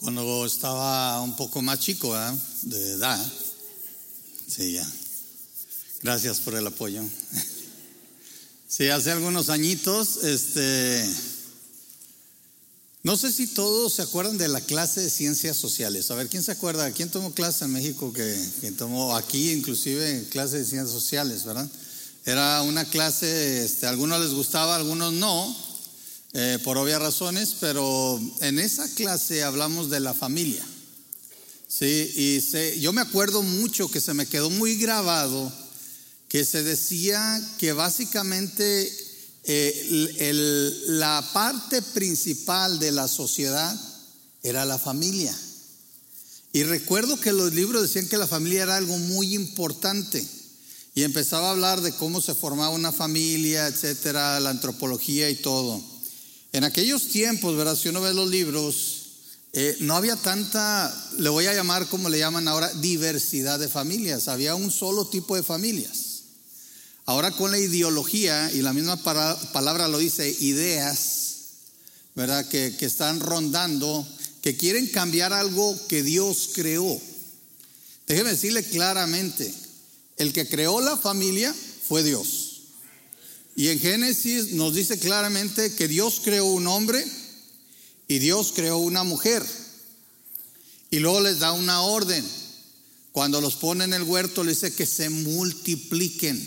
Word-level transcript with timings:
cuando 0.00 0.46
estaba 0.46 1.20
un 1.20 1.36
poco 1.36 1.60
más 1.60 1.78
chico 1.78 2.16
de 2.62 2.92
edad. 2.92 3.32
Sí, 4.48 4.72
ya. 4.72 4.92
Gracias 6.02 6.40
por 6.40 6.54
el 6.54 6.66
apoyo. 6.66 7.02
Sí, 8.66 8.88
hace 8.88 9.10
algunos 9.10 9.48
añitos, 9.48 10.22
este, 10.22 11.04
no 13.02 13.16
sé 13.16 13.32
si 13.32 13.48
todos 13.48 13.94
se 13.94 14.02
acuerdan 14.02 14.38
de 14.38 14.46
la 14.46 14.60
clase 14.60 15.00
de 15.00 15.10
ciencias 15.10 15.56
sociales. 15.56 16.08
A 16.08 16.14
ver, 16.14 16.28
¿quién 16.28 16.44
se 16.44 16.52
acuerda? 16.52 16.88
¿Quién 16.92 17.10
tomó 17.10 17.34
clase 17.34 17.64
en 17.64 17.72
México 17.72 18.12
que, 18.12 18.72
tomó 18.78 19.16
aquí, 19.16 19.50
inclusive 19.50 20.24
clase 20.30 20.58
de 20.58 20.64
ciencias 20.64 20.92
sociales, 20.92 21.44
verdad? 21.44 21.68
Era 22.24 22.62
una 22.62 22.84
clase, 22.84 23.64
este, 23.64 23.86
a 23.86 23.90
algunos 23.90 24.20
les 24.20 24.30
gustaba, 24.30 24.74
a 24.74 24.76
algunos 24.76 25.12
no, 25.14 25.56
eh, 26.32 26.58
por 26.62 26.78
obvias 26.78 27.00
razones, 27.00 27.56
pero 27.58 28.20
en 28.40 28.58
esa 28.58 28.88
clase 28.94 29.42
hablamos 29.42 29.90
de 29.90 30.00
la 30.00 30.14
familia. 30.14 30.64
Sí, 31.68 32.12
y 32.16 32.80
yo 32.80 32.92
me 32.92 33.00
acuerdo 33.00 33.42
mucho 33.42 33.90
que 33.90 34.00
se 34.00 34.14
me 34.14 34.26
quedó 34.26 34.50
muy 34.50 34.76
grabado 34.76 35.52
que 36.28 36.44
se 36.44 36.62
decía 36.62 37.40
que 37.58 37.72
básicamente 37.72 38.92
eh, 39.44 40.82
la 40.86 41.28
parte 41.32 41.82
principal 41.82 42.78
de 42.78 42.92
la 42.92 43.08
sociedad 43.08 43.76
era 44.44 44.64
la 44.64 44.78
familia. 44.78 45.36
Y 46.52 46.62
recuerdo 46.62 47.18
que 47.20 47.32
los 47.32 47.52
libros 47.52 47.82
decían 47.82 48.08
que 48.08 48.16
la 48.16 48.28
familia 48.28 48.62
era 48.62 48.76
algo 48.76 48.96
muy 48.96 49.34
importante. 49.34 50.24
Y 50.94 51.02
empezaba 51.02 51.48
a 51.48 51.52
hablar 51.52 51.80
de 51.80 51.92
cómo 51.92 52.20
se 52.20 52.34
formaba 52.34 52.70
una 52.70 52.92
familia, 52.92 53.66
etcétera, 53.66 54.38
la 54.38 54.50
antropología 54.50 55.30
y 55.30 55.36
todo. 55.36 55.82
En 56.52 56.64
aquellos 56.64 57.08
tiempos, 57.08 57.56
¿verdad? 57.56 57.76
Si 57.76 57.88
uno 57.88 58.00
ve 58.00 58.12
los 58.12 58.28
libros, 58.28 59.00
eh, 59.52 59.76
no 59.80 59.94
había 59.96 60.16
tanta, 60.16 60.92
le 61.18 61.28
voy 61.28 61.46
a 61.46 61.54
llamar 61.54 61.86
como 61.86 62.08
le 62.08 62.18
llaman 62.18 62.48
ahora, 62.48 62.72
diversidad 62.74 63.58
de 63.58 63.68
familias. 63.68 64.28
Había 64.28 64.54
un 64.54 64.70
solo 64.70 65.06
tipo 65.06 65.36
de 65.36 65.42
familias. 65.42 66.22
Ahora 67.06 67.30
con 67.32 67.50
la 67.50 67.58
ideología, 67.58 68.50
y 68.52 68.62
la 68.62 68.72
misma 68.72 68.96
palabra 69.02 69.88
lo 69.88 69.98
dice, 69.98 70.34
ideas, 70.40 71.34
¿verdad? 72.14 72.48
Que, 72.48 72.76
que 72.76 72.86
están 72.86 73.20
rondando, 73.20 74.06
que 74.42 74.56
quieren 74.56 74.86
cambiar 74.88 75.32
algo 75.32 75.76
que 75.88 76.02
Dios 76.02 76.50
creó. 76.54 77.00
Déjeme 78.06 78.30
decirle 78.30 78.64
claramente, 78.64 79.52
el 80.16 80.32
que 80.32 80.48
creó 80.48 80.80
la 80.80 80.96
familia 80.96 81.54
fue 81.88 82.02
Dios. 82.02 82.39
Y 83.60 83.68
en 83.68 83.78
Génesis 83.78 84.52
nos 84.52 84.74
dice 84.74 84.98
claramente 84.98 85.74
que 85.74 85.86
Dios 85.86 86.22
creó 86.24 86.46
un 86.46 86.66
hombre 86.66 87.04
y 88.08 88.18
Dios 88.18 88.54
creó 88.56 88.78
una 88.78 89.04
mujer. 89.04 89.44
Y 90.90 90.98
luego 90.98 91.20
les 91.20 91.40
da 91.40 91.52
una 91.52 91.82
orden. 91.82 92.24
Cuando 93.12 93.38
los 93.42 93.56
pone 93.56 93.84
en 93.84 93.92
el 93.92 94.04
huerto, 94.04 94.44
le 94.44 94.52
dice 94.52 94.72
que 94.72 94.86
se 94.86 95.10
multipliquen. 95.10 96.40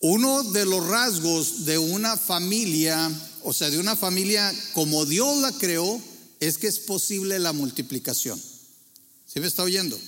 Uno 0.00 0.42
de 0.42 0.66
los 0.66 0.86
rasgos 0.86 1.64
de 1.64 1.78
una 1.78 2.18
familia, 2.18 3.10
o 3.44 3.54
sea, 3.54 3.70
de 3.70 3.78
una 3.78 3.96
familia 3.96 4.54
como 4.74 5.06
Dios 5.06 5.38
la 5.38 5.52
creó, 5.52 5.98
es 6.38 6.58
que 6.58 6.66
es 6.66 6.80
posible 6.80 7.38
la 7.38 7.54
multiplicación. 7.54 8.38
¿Sí 9.26 9.40
me 9.40 9.46
está 9.46 9.62
oyendo? 9.62 9.98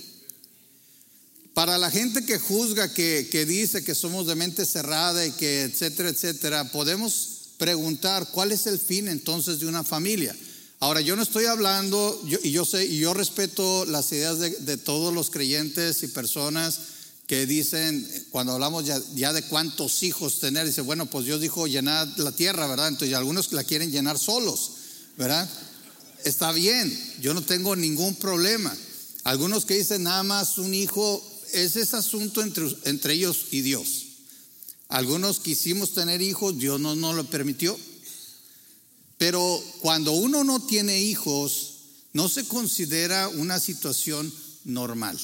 Para 1.59 1.77
la 1.77 1.91
gente 1.91 2.25
que 2.25 2.39
juzga, 2.39 2.95
que, 2.95 3.27
que, 3.33 3.45
dice 3.45 3.83
que 3.83 3.97
somos 3.97 4.29
de 4.29 4.37
mente 4.37 4.65
cerrada 4.65 5.27
y 5.27 5.33
que 5.33 5.63
etcétera, 5.63 6.09
etcétera, 6.09 6.71
podemos 6.71 7.49
preguntar 7.59 8.29
cuál 8.31 8.53
es 8.53 8.69
el 8.69 8.79
fin 8.79 9.09
entonces 9.09 9.59
de 9.59 9.67
una 9.67 9.83
familia. 9.83 10.37
Ahora, 10.79 11.01
yo 11.01 11.17
no 11.17 11.23
estoy 11.25 11.47
hablando, 11.47 12.23
y 12.45 12.53
yo 12.53 12.65
sé, 12.65 12.87
y 12.87 13.01
yo 13.01 13.13
respeto 13.13 13.85
las 13.87 14.13
ideas 14.13 14.39
de, 14.39 14.51
de 14.51 14.77
todos 14.77 15.13
los 15.13 15.31
creyentes 15.31 16.05
y 16.05 16.07
personas 16.07 16.79
que 17.27 17.45
dicen, 17.45 18.09
cuando 18.31 18.53
hablamos 18.53 18.85
ya, 18.85 19.33
de 19.33 19.43
cuántos 19.43 20.05
hijos 20.05 20.39
tener, 20.39 20.65
dice, 20.65 20.83
bueno, 20.83 21.07
pues 21.07 21.25
Dios 21.25 21.41
dijo 21.41 21.67
llenar 21.67 22.07
la 22.21 22.31
tierra, 22.31 22.69
¿verdad? 22.69 22.87
Entonces 22.87 23.17
algunos 23.17 23.51
la 23.53 23.65
quieren 23.65 23.91
llenar 23.91 24.17
solos, 24.17 24.71
¿verdad? 25.17 25.51
Está 26.25 26.53
bien, 26.53 26.97
yo 27.21 27.35
no 27.35 27.43
tengo 27.43 27.75
ningún 27.75 28.15
problema. 28.15 28.73
Algunos 29.25 29.65
que 29.65 29.75
dicen 29.75 30.05
nada 30.05 30.23
más 30.23 30.57
un 30.59 30.73
hijo, 30.73 31.21
es 31.53 31.77
ese 31.77 31.97
asunto 31.97 32.43
entre, 32.43 32.67
entre 32.85 33.15
ellos 33.15 33.47
y 33.51 33.63
Dios. 33.63 34.07
Algunos 34.89 35.41
quisimos 35.41 35.93
tener 35.93 36.23
hijos, 36.23 36.59
Dios 36.59 36.81
no 36.81 36.97
nos 36.97 37.15
lo 37.15 37.25
permitió. 37.25 37.79
Pero 39.19 39.63
cuando 39.81 40.13
uno 40.13 40.45
no 40.45 40.65
tiene 40.65 41.01
hijos, 41.01 41.75
no 42.13 42.29
se 42.29 42.47
considera 42.47 43.29
una 43.29 43.61
situación 43.61 44.33
normal. 44.65 45.19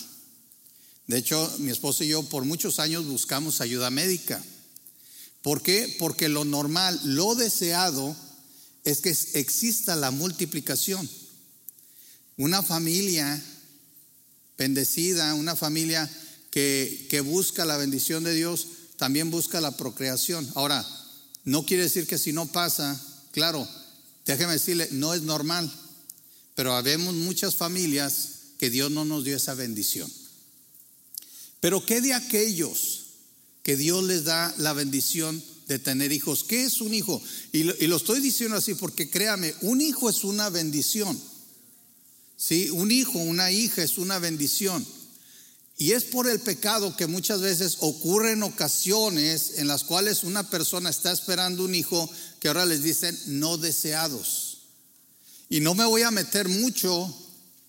De 1.07 1.19
hecho, 1.19 1.55
mi 1.59 1.71
esposo 1.71 2.03
y 2.05 2.09
yo 2.09 2.23
por 2.25 2.45
muchos 2.45 2.79
años 2.79 3.07
buscamos 3.07 3.61
ayuda 3.61 3.91
médica. 3.91 4.43
¿Por 5.43 5.63
qué? 5.63 5.95
Porque 5.99 6.29
lo 6.29 6.45
normal, 6.45 6.99
lo 7.05 7.35
deseado 7.35 8.17
es 8.85 9.01
que 9.01 9.11
exista 9.11 9.97
la 9.97 10.11
multiplicación. 10.11 11.09
Una 12.37 12.63
familia 12.63 13.43
bendecida, 14.59 15.35
una 15.35 15.57
familia 15.57 16.11
que, 16.51 17.07
que 17.11 17.21
busca 17.21 17.65
la 17.65 17.77
bendición 17.77 18.25
de 18.25 18.35
Dios, 18.35 18.69
también 18.97 19.31
busca 19.31 19.61
la 19.61 19.77
procreación. 19.77 20.49
Ahora, 20.55 20.87
no 21.45 21.67
quiere 21.67 21.85
decir 21.85 22.07
que 22.07 22.19
si 22.19 22.33
no 22.33 22.47
pasa, 22.47 23.01
claro, 23.33 23.69
déjeme 24.27 24.55
decirle, 24.55 24.89
no 24.93 25.15
es 25.15 25.23
normal, 25.23 25.71
pero 26.55 26.75
habemos 26.75 27.15
muchas 27.15 27.55
familias 27.55 28.29
que 28.59 28.71
Dios 28.71 28.91
no 28.91 29.05
nos 29.05 29.25
dio 29.25 29.37
esa 29.37 29.55
bendición. 29.55 30.11
Pero 31.61 31.85
¿qué 31.85 32.01
de 32.01 32.15
aquellos 32.15 33.07
que 33.63 33.77
Dios 33.77 34.05
les 34.05 34.25
da 34.25 34.55
la 34.59 34.73
bendición 34.73 35.43
de 35.67 35.79
tener 35.79 36.13
hijos? 36.13 36.45
¿Qué 36.45 36.65
es 36.65 36.81
un 36.81 36.95
hijo? 36.95 37.23
Y 37.53 37.63
lo, 37.63 37.97
estoy 37.97 38.21
diciendo 38.21 38.57
así 38.57 38.75
porque 38.75 39.11
créame, 39.11 39.55
un 39.63 39.81
hijo 39.81 40.09
es 40.11 40.25
una 40.25 40.51
bendición. 40.51 41.19
¿Sí? 42.47 42.69
Un 42.69 42.91
hijo, 42.91 43.19
una 43.21 43.51
hija 43.51 43.83
es 43.83 43.97
una 43.97 44.19
bendición. 44.19 44.85
Y 45.79 45.93
es 45.93 46.05
por 46.05 46.29
el 46.29 46.41
pecado 46.41 46.95
que 46.95 47.07
muchas 47.07 47.41
veces 47.41 47.79
ocurren 47.81 48.43
ocasiones 48.43 49.53
en 49.57 49.67
las 49.67 49.83
cuales 49.83 50.25
una 50.25 50.51
persona 50.51 50.91
está 50.91 51.11
esperando 51.11 51.65
un 51.65 51.75
hijo 51.75 52.07
que 52.41 52.49
ahora 52.49 52.67
les 52.67 52.83
dicen 52.83 53.19
no 53.41 53.57
deseados. 53.57 54.59
Y 55.49 55.61
no 55.61 55.75
me 55.75 55.87
voy 55.87 56.03
a 56.03 56.11
meter 56.11 56.51
mucho 56.51 57.17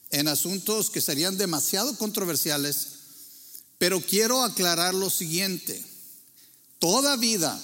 en 0.09 0.27
asuntos 0.27 0.89
que 0.89 0.99
serían 0.99 1.37
demasiado 1.37 1.97
controversiales, 1.97 2.87
pero 3.77 4.01
quiero 4.01 4.43
aclarar 4.43 4.93
lo 4.93 5.09
siguiente. 5.09 5.81
Toda 6.79 7.15
vida, 7.15 7.57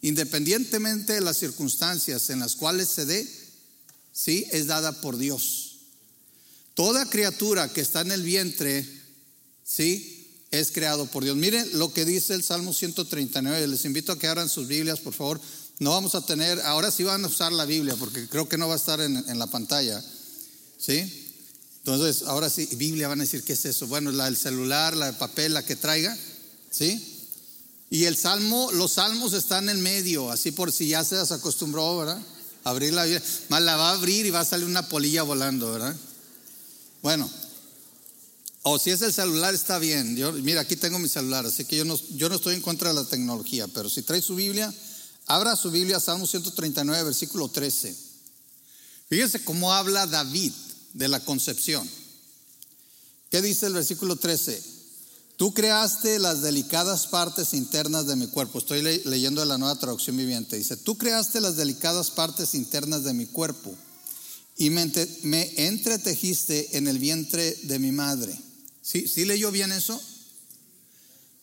independientemente 0.00 1.14
de 1.14 1.22
las 1.22 1.38
circunstancias 1.38 2.30
en 2.30 2.38
las 2.38 2.54
cuales 2.54 2.88
se 2.88 3.04
dé, 3.04 3.28
sí, 4.12 4.46
es 4.52 4.68
dada 4.68 5.00
por 5.00 5.16
Dios. 5.16 5.65
Toda 6.76 7.08
criatura 7.08 7.72
que 7.72 7.80
está 7.80 8.02
en 8.02 8.12
el 8.12 8.22
vientre, 8.22 8.86
sí, 9.64 10.44
es 10.50 10.70
creado 10.70 11.06
por 11.06 11.24
Dios. 11.24 11.34
Miren 11.34 11.66
lo 11.78 11.90
que 11.90 12.04
dice 12.04 12.34
el 12.34 12.42
Salmo 12.42 12.74
139. 12.74 13.66
Les 13.66 13.86
invito 13.86 14.12
a 14.12 14.18
que 14.18 14.26
abran 14.26 14.50
sus 14.50 14.68
Biblias, 14.68 15.00
por 15.00 15.14
favor. 15.14 15.40
No 15.78 15.92
vamos 15.92 16.14
a 16.14 16.20
tener, 16.20 16.60
ahora 16.60 16.90
sí 16.90 17.02
van 17.02 17.24
a 17.24 17.28
usar 17.28 17.50
la 17.50 17.64
Biblia, 17.64 17.96
porque 17.98 18.28
creo 18.28 18.46
que 18.46 18.58
no 18.58 18.68
va 18.68 18.74
a 18.74 18.76
estar 18.76 19.00
en, 19.00 19.38
la 19.38 19.46
pantalla. 19.46 20.04
¿Sí? 20.78 21.32
Entonces, 21.78 22.28
ahora 22.28 22.50
sí, 22.50 22.68
Biblia 22.72 23.08
van 23.08 23.20
a 23.20 23.24
decir, 23.24 23.42
¿qué 23.42 23.54
es 23.54 23.64
eso? 23.64 23.86
Bueno, 23.86 24.12
la 24.12 24.26
del 24.26 24.36
celular, 24.36 24.94
la 24.94 25.06
de 25.06 25.12
papel, 25.14 25.54
la 25.54 25.64
que 25.64 25.76
traiga, 25.76 26.14
¿sí? 26.70 27.24
Y 27.88 28.04
el 28.04 28.18
salmo, 28.18 28.70
los 28.72 28.92
salmos 28.92 29.32
están 29.32 29.70
en 29.70 29.80
medio, 29.80 30.30
así 30.30 30.52
por 30.52 30.70
si 30.72 30.88
ya 30.88 31.04
se 31.04 31.16
acostumbró, 31.32 31.96
¿verdad? 31.96 32.20
Abrir 32.64 32.92
la 32.92 33.04
Biblia, 33.04 33.22
más 33.48 33.62
la 33.62 33.76
va 33.76 33.90
a 33.90 33.94
abrir 33.94 34.26
y 34.26 34.30
va 34.30 34.40
a 34.40 34.44
salir 34.44 34.66
una 34.66 34.90
polilla 34.90 35.22
volando, 35.22 35.72
¿verdad? 35.72 35.96
Bueno, 37.06 37.30
o 38.62 38.80
si 38.80 38.90
es 38.90 39.00
el 39.00 39.12
celular 39.12 39.54
está 39.54 39.78
bien. 39.78 40.16
Yo, 40.16 40.32
mira, 40.32 40.62
aquí 40.62 40.74
tengo 40.74 40.98
mi 40.98 41.08
celular, 41.08 41.46
así 41.46 41.64
que 41.64 41.76
yo 41.76 41.84
no, 41.84 41.96
yo 42.16 42.28
no 42.28 42.34
estoy 42.34 42.56
en 42.56 42.60
contra 42.60 42.88
de 42.88 42.96
la 42.96 43.04
tecnología, 43.04 43.68
pero 43.68 43.88
si 43.88 44.02
trae 44.02 44.20
su 44.20 44.34
Biblia, 44.34 44.74
abra 45.26 45.54
su 45.54 45.70
Biblia, 45.70 46.00
Salmo 46.00 46.26
139, 46.26 47.04
versículo 47.04 47.48
13. 47.48 47.96
Fíjense 49.08 49.44
cómo 49.44 49.72
habla 49.72 50.08
David 50.08 50.50
de 50.94 51.06
la 51.06 51.20
concepción. 51.20 51.88
¿Qué 53.30 53.40
dice 53.40 53.66
el 53.66 53.74
versículo 53.74 54.16
13? 54.16 54.60
Tú 55.36 55.54
creaste 55.54 56.18
las 56.18 56.42
delicadas 56.42 57.06
partes 57.06 57.54
internas 57.54 58.08
de 58.08 58.16
mi 58.16 58.26
cuerpo. 58.26 58.58
Estoy 58.58 58.82
leyendo 58.82 59.44
la 59.44 59.58
nueva 59.58 59.78
traducción 59.78 60.16
viviente. 60.16 60.56
Dice, 60.56 60.76
tú 60.76 60.98
creaste 60.98 61.40
las 61.40 61.54
delicadas 61.54 62.10
partes 62.10 62.56
internas 62.56 63.04
de 63.04 63.14
mi 63.14 63.26
cuerpo 63.26 63.78
y 64.56 64.70
me, 64.70 64.90
entretejiste 65.56 66.78
en 66.78 66.88
el 66.88 66.98
vientre 66.98 67.56
de 67.64 67.78
mi 67.78 67.92
madre. 67.92 68.36
¿Sí, 68.80 69.06
¿Sí 69.06 69.24
leyó 69.24 69.50
bien 69.50 69.72
eso? 69.72 70.00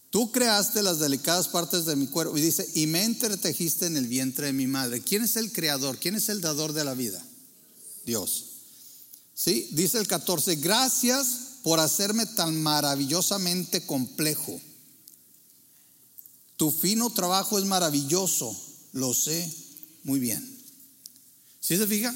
Tú 0.10 0.31
creaste 0.31 0.81
las 0.81 1.00
delicadas 1.00 1.48
partes 1.48 1.86
de 1.86 1.95
mi 1.95 2.07
cuerpo 2.07 2.38
y 2.38 2.42
dice, 2.42 2.68
y 2.75 2.88
me 2.88 3.04
entretejiste 3.04 3.86
en 3.86 3.98
el 3.98 4.07
vientre 4.07 4.48
de 4.48 4.54
mi 4.54 4.68
madre. 4.68 5.01
¿Quién 5.01 5.24
es 5.24 5.36
el 5.36 5.51
creador? 5.51 6.00
¿Quién 6.00 6.15
es 6.15 6.30
el 6.30 6.42
dador 6.42 6.74
de 6.74 6.83
la 6.83 6.94
vida? 6.94 7.24
Dios. 8.06 8.45
¿Sí? 9.36 9.69
Dice 9.71 9.98
el 10.00 10.07
14, 10.07 10.56
gracias 10.57 11.27
por 11.63 11.80
hacerme 11.80 12.25
tan 12.25 12.62
maravillosamente 12.62 13.86
complejo. 13.86 14.59
Tu 16.57 16.71
fino 16.71 17.09
trabajo 17.12 17.57
es 17.57 17.66
maravilloso, 17.66 18.56
lo 18.94 19.13
sé 19.13 19.51
muy 20.04 20.19
bien. 20.19 20.48
¿Sí 21.59 21.77
se 21.77 21.88
fija? 21.88 22.13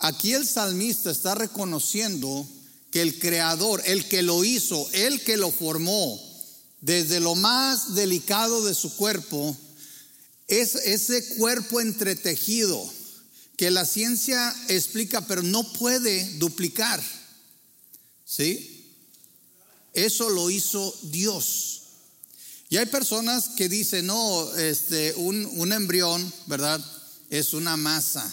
Aquí 0.00 0.32
el 0.32 0.46
salmista 0.46 1.10
está 1.10 1.34
reconociendo 1.34 2.46
que 2.90 3.02
el 3.02 3.18
creador, 3.18 3.82
el 3.84 4.08
que 4.08 4.22
lo 4.22 4.44
hizo, 4.44 4.88
el 4.92 5.22
que 5.22 5.36
lo 5.36 5.52
formó, 5.52 6.18
desde 6.80 7.20
lo 7.20 7.34
más 7.34 7.94
delicado 7.94 8.64
de 8.64 8.74
su 8.74 8.96
cuerpo, 8.96 9.54
es 10.48 10.74
ese 10.74 11.36
cuerpo 11.36 11.82
entretejido 11.82 12.82
que 13.58 13.70
la 13.70 13.84
ciencia 13.84 14.56
explica, 14.68 15.20
pero 15.26 15.42
no 15.42 15.70
puede 15.74 16.38
duplicar. 16.38 17.00
¿Sí? 18.24 18.96
Eso 19.92 20.30
lo 20.30 20.48
hizo 20.48 20.98
Dios. 21.02 21.82
Y 22.70 22.78
hay 22.78 22.86
personas 22.86 23.50
que 23.50 23.68
dicen, 23.68 24.06
no, 24.06 24.54
este, 24.54 25.12
un, 25.16 25.44
un 25.56 25.72
embrión, 25.72 26.32
¿verdad? 26.46 26.80
Es 27.28 27.52
una 27.52 27.76
masa, 27.76 28.32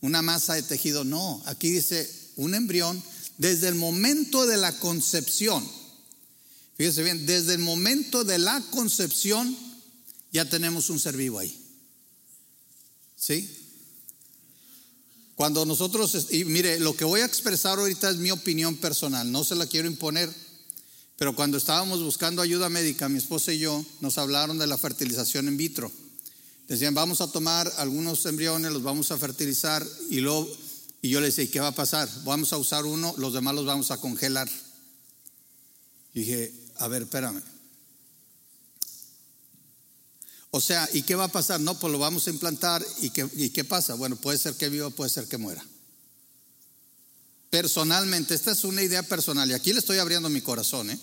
una 0.00 0.22
masa 0.22 0.54
de 0.54 0.62
tejido. 0.62 1.04
No, 1.04 1.42
aquí 1.46 1.70
dice 1.70 2.08
un 2.36 2.54
embrión 2.54 3.02
desde 3.38 3.68
el 3.68 3.74
momento 3.74 4.46
de 4.46 4.56
la 4.56 4.78
concepción. 4.78 5.66
Fíjese 6.76 7.02
bien, 7.02 7.26
desde 7.26 7.54
el 7.54 7.60
momento 7.60 8.24
de 8.24 8.38
la 8.38 8.60
concepción 8.70 9.56
ya 10.32 10.48
tenemos 10.48 10.90
un 10.90 11.00
ser 11.00 11.16
vivo 11.16 11.38
ahí. 11.38 11.56
¿Sí? 13.16 13.58
Cuando 15.34 15.64
nosotros, 15.64 16.28
y 16.30 16.44
mire, 16.44 16.80
lo 16.80 16.96
que 16.96 17.04
voy 17.04 17.20
a 17.20 17.24
expresar 17.24 17.78
ahorita 17.78 18.10
es 18.10 18.16
mi 18.16 18.30
opinión 18.30 18.76
personal, 18.76 19.30
no 19.30 19.44
se 19.44 19.54
la 19.54 19.66
quiero 19.66 19.86
imponer, 19.86 20.32
pero 21.16 21.34
cuando 21.34 21.58
estábamos 21.58 22.02
buscando 22.02 22.42
ayuda 22.42 22.68
médica, 22.68 23.08
mi 23.08 23.18
esposa 23.18 23.52
y 23.52 23.60
yo, 23.60 23.84
nos 24.00 24.18
hablaron 24.18 24.58
de 24.58 24.66
la 24.66 24.78
fertilización 24.78 25.48
in 25.48 25.56
vitro. 25.56 25.92
Decían, 26.68 26.92
vamos 26.92 27.22
a 27.22 27.32
tomar 27.32 27.72
algunos 27.78 28.26
embriones, 28.26 28.70
los 28.70 28.82
vamos 28.82 29.10
a 29.10 29.16
fertilizar 29.16 29.86
y 30.10 30.20
luego, 30.20 30.46
y 31.00 31.08
yo 31.08 31.20
le 31.20 31.28
decía, 31.28 31.50
qué 31.50 31.60
va 31.60 31.68
a 31.68 31.74
pasar? 31.74 32.08
Vamos 32.24 32.52
a 32.52 32.58
usar 32.58 32.84
uno, 32.84 33.14
los 33.16 33.32
demás 33.32 33.54
los 33.54 33.64
vamos 33.64 33.90
a 33.90 33.96
congelar. 33.96 34.48
Y 36.12 36.20
dije, 36.20 36.52
a 36.76 36.86
ver, 36.88 37.02
espérame. 37.02 37.42
O 40.50 40.60
sea, 40.60 40.86
¿y 40.92 41.02
qué 41.02 41.14
va 41.14 41.24
a 41.24 41.32
pasar? 41.32 41.58
No, 41.60 41.78
pues 41.78 41.90
lo 41.90 41.98
vamos 41.98 42.26
a 42.26 42.30
implantar 42.30 42.84
y 43.00 43.10
qué, 43.10 43.26
y 43.34 43.48
qué 43.48 43.64
pasa? 43.64 43.94
Bueno, 43.94 44.16
puede 44.16 44.36
ser 44.36 44.54
que 44.54 44.68
viva, 44.68 44.90
puede 44.90 45.10
ser 45.10 45.26
que 45.26 45.38
muera. 45.38 45.64
Personalmente, 47.48 48.34
esta 48.34 48.52
es 48.52 48.64
una 48.64 48.82
idea 48.82 49.02
personal 49.02 49.50
y 49.50 49.54
aquí 49.54 49.72
le 49.72 49.78
estoy 49.78 49.98
abriendo 49.98 50.28
mi 50.28 50.42
corazón, 50.42 50.90
¿eh? 50.90 51.00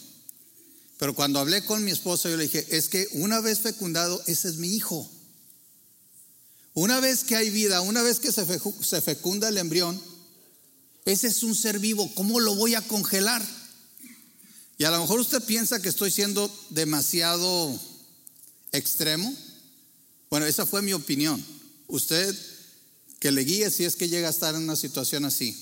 Pero 0.98 1.16
cuando 1.16 1.40
hablé 1.40 1.66
con 1.66 1.84
mi 1.84 1.92
esposa, 1.92 2.30
yo 2.30 2.38
le 2.38 2.44
dije, 2.44 2.66
es 2.70 2.88
que 2.88 3.08
una 3.14 3.42
vez 3.42 3.60
fecundado, 3.60 4.22
ese 4.28 4.48
es 4.48 4.58
mi 4.58 4.70
hijo. 4.70 5.10
Una 6.76 7.00
vez 7.00 7.24
que 7.24 7.36
hay 7.38 7.50
vida, 7.50 7.82
una 7.82 8.04
vez 8.04 8.20
que 8.20 8.32
se 8.32 9.02
fecunda 9.02 9.48
el 9.48 9.58
embrión, 9.58 10.00
ese 11.06 11.28
es 11.28 11.42
un 11.42 11.56
ser 11.56 11.80
vivo, 11.80 12.12
¿cómo 12.16 12.40
lo 12.40 12.54
voy 12.56 12.76
a 12.76 12.82
congelar? 12.82 13.44
Y 14.78 14.84
a 14.84 14.92
lo 14.92 15.00
mejor 15.00 15.22
usted 15.22 15.42
piensa 15.42 15.82
que 15.82 15.88
estoy 15.88 16.12
siendo 16.12 16.54
demasiado 16.72 17.80
extremo. 18.74 19.34
Bueno, 20.30 20.48
esa 20.48 20.66
fue 20.66 20.82
mi 20.82 20.92
opinión. 20.92 21.44
Usted 21.88 22.36
que 23.20 23.32
le 23.32 23.46
guíe 23.46 23.72
si 23.72 23.86
es 23.86 23.96
que 23.96 24.10
llega 24.10 24.28
a 24.28 24.32
estar 24.32 24.54
en 24.54 24.64
una 24.64 24.76
situación 24.76 25.24
así. 25.24 25.56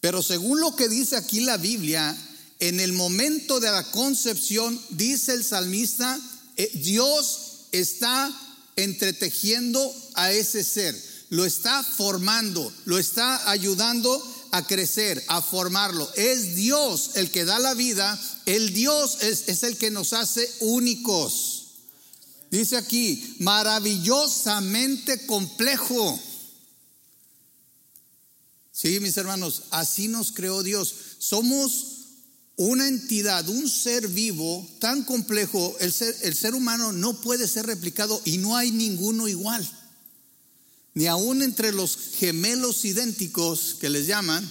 Pero 0.00 0.22
según 0.22 0.60
lo 0.60 0.76
que 0.76 0.88
dice 0.88 1.16
aquí 1.16 1.40
la 1.40 1.56
Biblia, 1.56 2.14
en 2.60 2.78
el 2.78 2.92
momento 2.92 3.58
de 3.58 3.70
la 3.70 3.90
concepción, 3.90 4.78
dice 4.90 5.32
el 5.32 5.44
salmista, 5.44 6.20
eh, 6.56 6.70
Dios 6.74 7.68
está 7.72 8.47
entretejiendo 8.78 9.94
a 10.14 10.32
ese 10.32 10.64
ser, 10.64 10.94
lo 11.30 11.44
está 11.44 11.82
formando, 11.84 12.72
lo 12.84 12.98
está 12.98 13.50
ayudando 13.50 14.22
a 14.52 14.66
crecer, 14.66 15.22
a 15.28 15.42
formarlo. 15.42 16.08
Es 16.14 16.54
Dios 16.54 17.10
el 17.14 17.30
que 17.30 17.44
da 17.44 17.58
la 17.58 17.74
vida, 17.74 18.18
el 18.46 18.72
Dios 18.72 19.18
es, 19.20 19.48
es 19.48 19.62
el 19.62 19.76
que 19.76 19.90
nos 19.90 20.12
hace 20.12 20.48
únicos. 20.60 21.66
Dice 22.50 22.76
aquí, 22.76 23.36
maravillosamente 23.40 25.26
complejo. 25.26 26.18
Sí, 28.72 29.00
mis 29.00 29.16
hermanos, 29.16 29.64
así 29.70 30.08
nos 30.08 30.32
creó 30.32 30.62
Dios. 30.62 30.94
Somos 31.18 31.97
una 32.58 32.88
entidad, 32.88 33.48
un 33.48 33.70
ser 33.70 34.08
vivo 34.08 34.68
tan 34.80 35.04
complejo, 35.04 35.76
el 35.78 35.92
ser, 35.92 36.54
humano 36.54 36.92
no 36.92 37.20
puede 37.20 37.46
ser 37.46 37.66
replicado 37.66 38.20
y 38.24 38.38
no 38.38 38.56
hay 38.56 38.72
ninguno 38.72 39.28
igual. 39.28 39.66
Ni 40.92 41.06
aún 41.06 41.42
entre 41.42 41.72
los 41.72 41.96
gemelos 42.16 42.84
idénticos 42.84 43.76
que 43.80 43.88
les 43.88 44.08
llaman, 44.08 44.50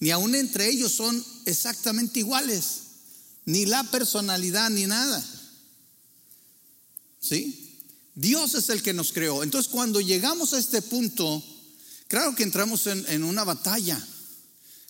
ni 0.00 0.10
aún 0.10 0.34
entre 0.34 0.70
ellos 0.70 0.92
son 0.92 1.22
exactamente 1.44 2.20
iguales. 2.20 2.80
Ni 3.44 3.66
la 3.66 3.84
personalidad 3.84 4.70
ni 4.70 4.86
nada. 4.86 5.22
¿Sí? 7.20 7.82
Dios 8.14 8.54
es 8.54 8.70
el 8.70 8.82
que 8.82 8.94
nos 8.94 9.12
creó. 9.12 9.42
Entonces 9.42 9.70
cuando 9.70 10.00
llegamos 10.00 10.54
a 10.54 10.58
este 10.58 10.80
punto, 10.80 11.44
claro 12.08 12.34
que 12.34 12.44
entramos 12.44 12.86
en, 12.86 13.04
en 13.08 13.24
una 13.24 13.44
batalla. 13.44 14.02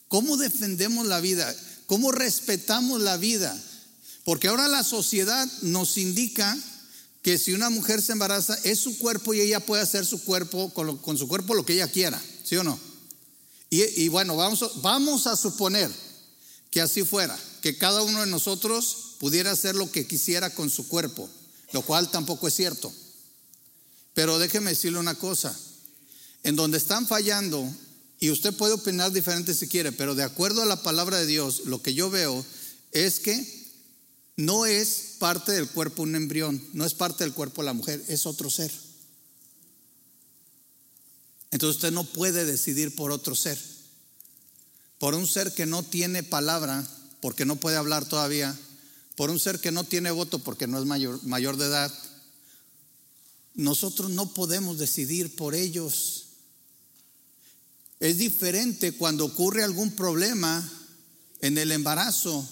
¿Cómo 0.06 0.36
defendemos 0.36 1.06
la 1.06 1.20
vida? 1.20 1.52
¿Cómo 1.86 2.12
respetamos 2.12 3.00
la 3.00 3.16
vida? 3.16 3.56
Porque 4.24 4.48
ahora 4.48 4.68
la 4.68 4.82
sociedad 4.82 5.46
nos 5.62 5.98
indica 5.98 6.56
que 7.22 7.38
si 7.38 7.52
una 7.52 7.70
mujer 7.70 8.02
se 8.02 8.12
embaraza 8.12 8.58
es 8.64 8.78
su 8.78 8.98
cuerpo 8.98 9.34
y 9.34 9.40
ella 9.40 9.60
puede 9.60 9.82
hacer 9.82 10.04
su 10.04 10.22
cuerpo 10.24 10.72
con, 10.72 11.18
su 11.18 11.28
cuerpo 11.28 11.54
lo 11.54 11.64
que 11.64 11.74
ella 11.74 11.88
quiera, 11.88 12.22
¿sí 12.44 12.56
o 12.56 12.64
no? 12.64 12.78
Y, 13.68 14.08
bueno, 14.08 14.36
vamos, 14.36 14.80
vamos 14.80 15.26
a 15.26 15.36
suponer 15.36 15.90
que 16.70 16.80
así 16.80 17.02
fuera, 17.04 17.38
que 17.60 17.76
cada 17.76 18.02
uno 18.02 18.20
de 18.20 18.26
nosotros 18.28 19.16
pudiera 19.18 19.50
hacer 19.50 19.74
lo 19.74 19.90
que 19.90 20.06
quisiera 20.06 20.54
con 20.54 20.70
su 20.70 20.88
cuerpo 20.88 21.28
lo 21.72 21.82
cual 21.82 22.10
tampoco 22.10 22.48
es 22.48 22.54
cierto. 22.54 22.92
Pero 24.14 24.38
déjeme 24.38 24.70
decirle 24.70 24.98
una 24.98 25.14
cosa, 25.14 25.54
en 26.42 26.56
donde 26.56 26.78
están 26.78 27.06
fallando, 27.06 27.68
y 28.18 28.30
usted 28.30 28.54
puede 28.54 28.74
opinar 28.74 29.12
diferente 29.12 29.54
si 29.54 29.68
quiere, 29.68 29.92
pero 29.92 30.14
de 30.14 30.22
acuerdo 30.22 30.62
a 30.62 30.66
la 30.66 30.82
palabra 30.82 31.18
de 31.18 31.26
Dios, 31.26 31.62
lo 31.66 31.82
que 31.82 31.94
yo 31.94 32.10
veo 32.10 32.44
es 32.92 33.20
que 33.20 33.66
no 34.36 34.66
es 34.66 35.16
parte 35.18 35.52
del 35.52 35.68
cuerpo 35.68 36.02
un 36.02 36.14
embrión, 36.14 36.62
no 36.72 36.84
es 36.84 36.94
parte 36.94 37.24
del 37.24 37.34
cuerpo 37.34 37.62
la 37.62 37.72
mujer, 37.72 38.02
es 38.08 38.26
otro 38.26 38.50
ser. 38.50 38.70
Entonces 41.50 41.76
usted 41.76 41.92
no 41.92 42.04
puede 42.04 42.44
decidir 42.44 42.94
por 42.94 43.10
otro 43.10 43.34
ser. 43.34 43.58
Por 44.98 45.14
un 45.14 45.26
ser 45.26 45.54
que 45.54 45.66
no 45.66 45.82
tiene 45.82 46.22
palabra, 46.22 46.86
porque 47.20 47.44
no 47.44 47.56
puede 47.56 47.76
hablar 47.76 48.06
todavía, 48.06 48.58
por 49.14 49.30
un 49.30 49.38
ser 49.38 49.60
que 49.60 49.72
no 49.72 49.84
tiene 49.84 50.10
voto 50.10 50.38
porque 50.38 50.66
no 50.66 50.78
es 50.78 50.84
mayor, 50.84 51.22
mayor 51.24 51.56
de 51.56 51.66
edad, 51.66 51.92
nosotros 53.54 54.10
no 54.10 54.34
podemos 54.34 54.78
decidir 54.78 55.34
por 55.34 55.54
ellos. 55.54 56.25
Es 58.00 58.18
diferente 58.18 58.92
cuando 58.92 59.24
ocurre 59.24 59.62
algún 59.62 59.92
problema 59.92 60.68
en 61.40 61.58
el 61.58 61.72
embarazo 61.72 62.46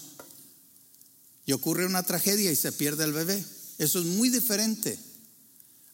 y 1.45 1.51
ocurre 1.51 1.85
una 1.85 2.03
tragedia 2.03 2.51
y 2.51 2.55
se 2.55 2.71
pierde 2.71 3.03
el 3.03 3.13
bebé. 3.13 3.43
Eso 3.77 3.99
es 3.99 4.05
muy 4.05 4.29
diferente 4.29 4.97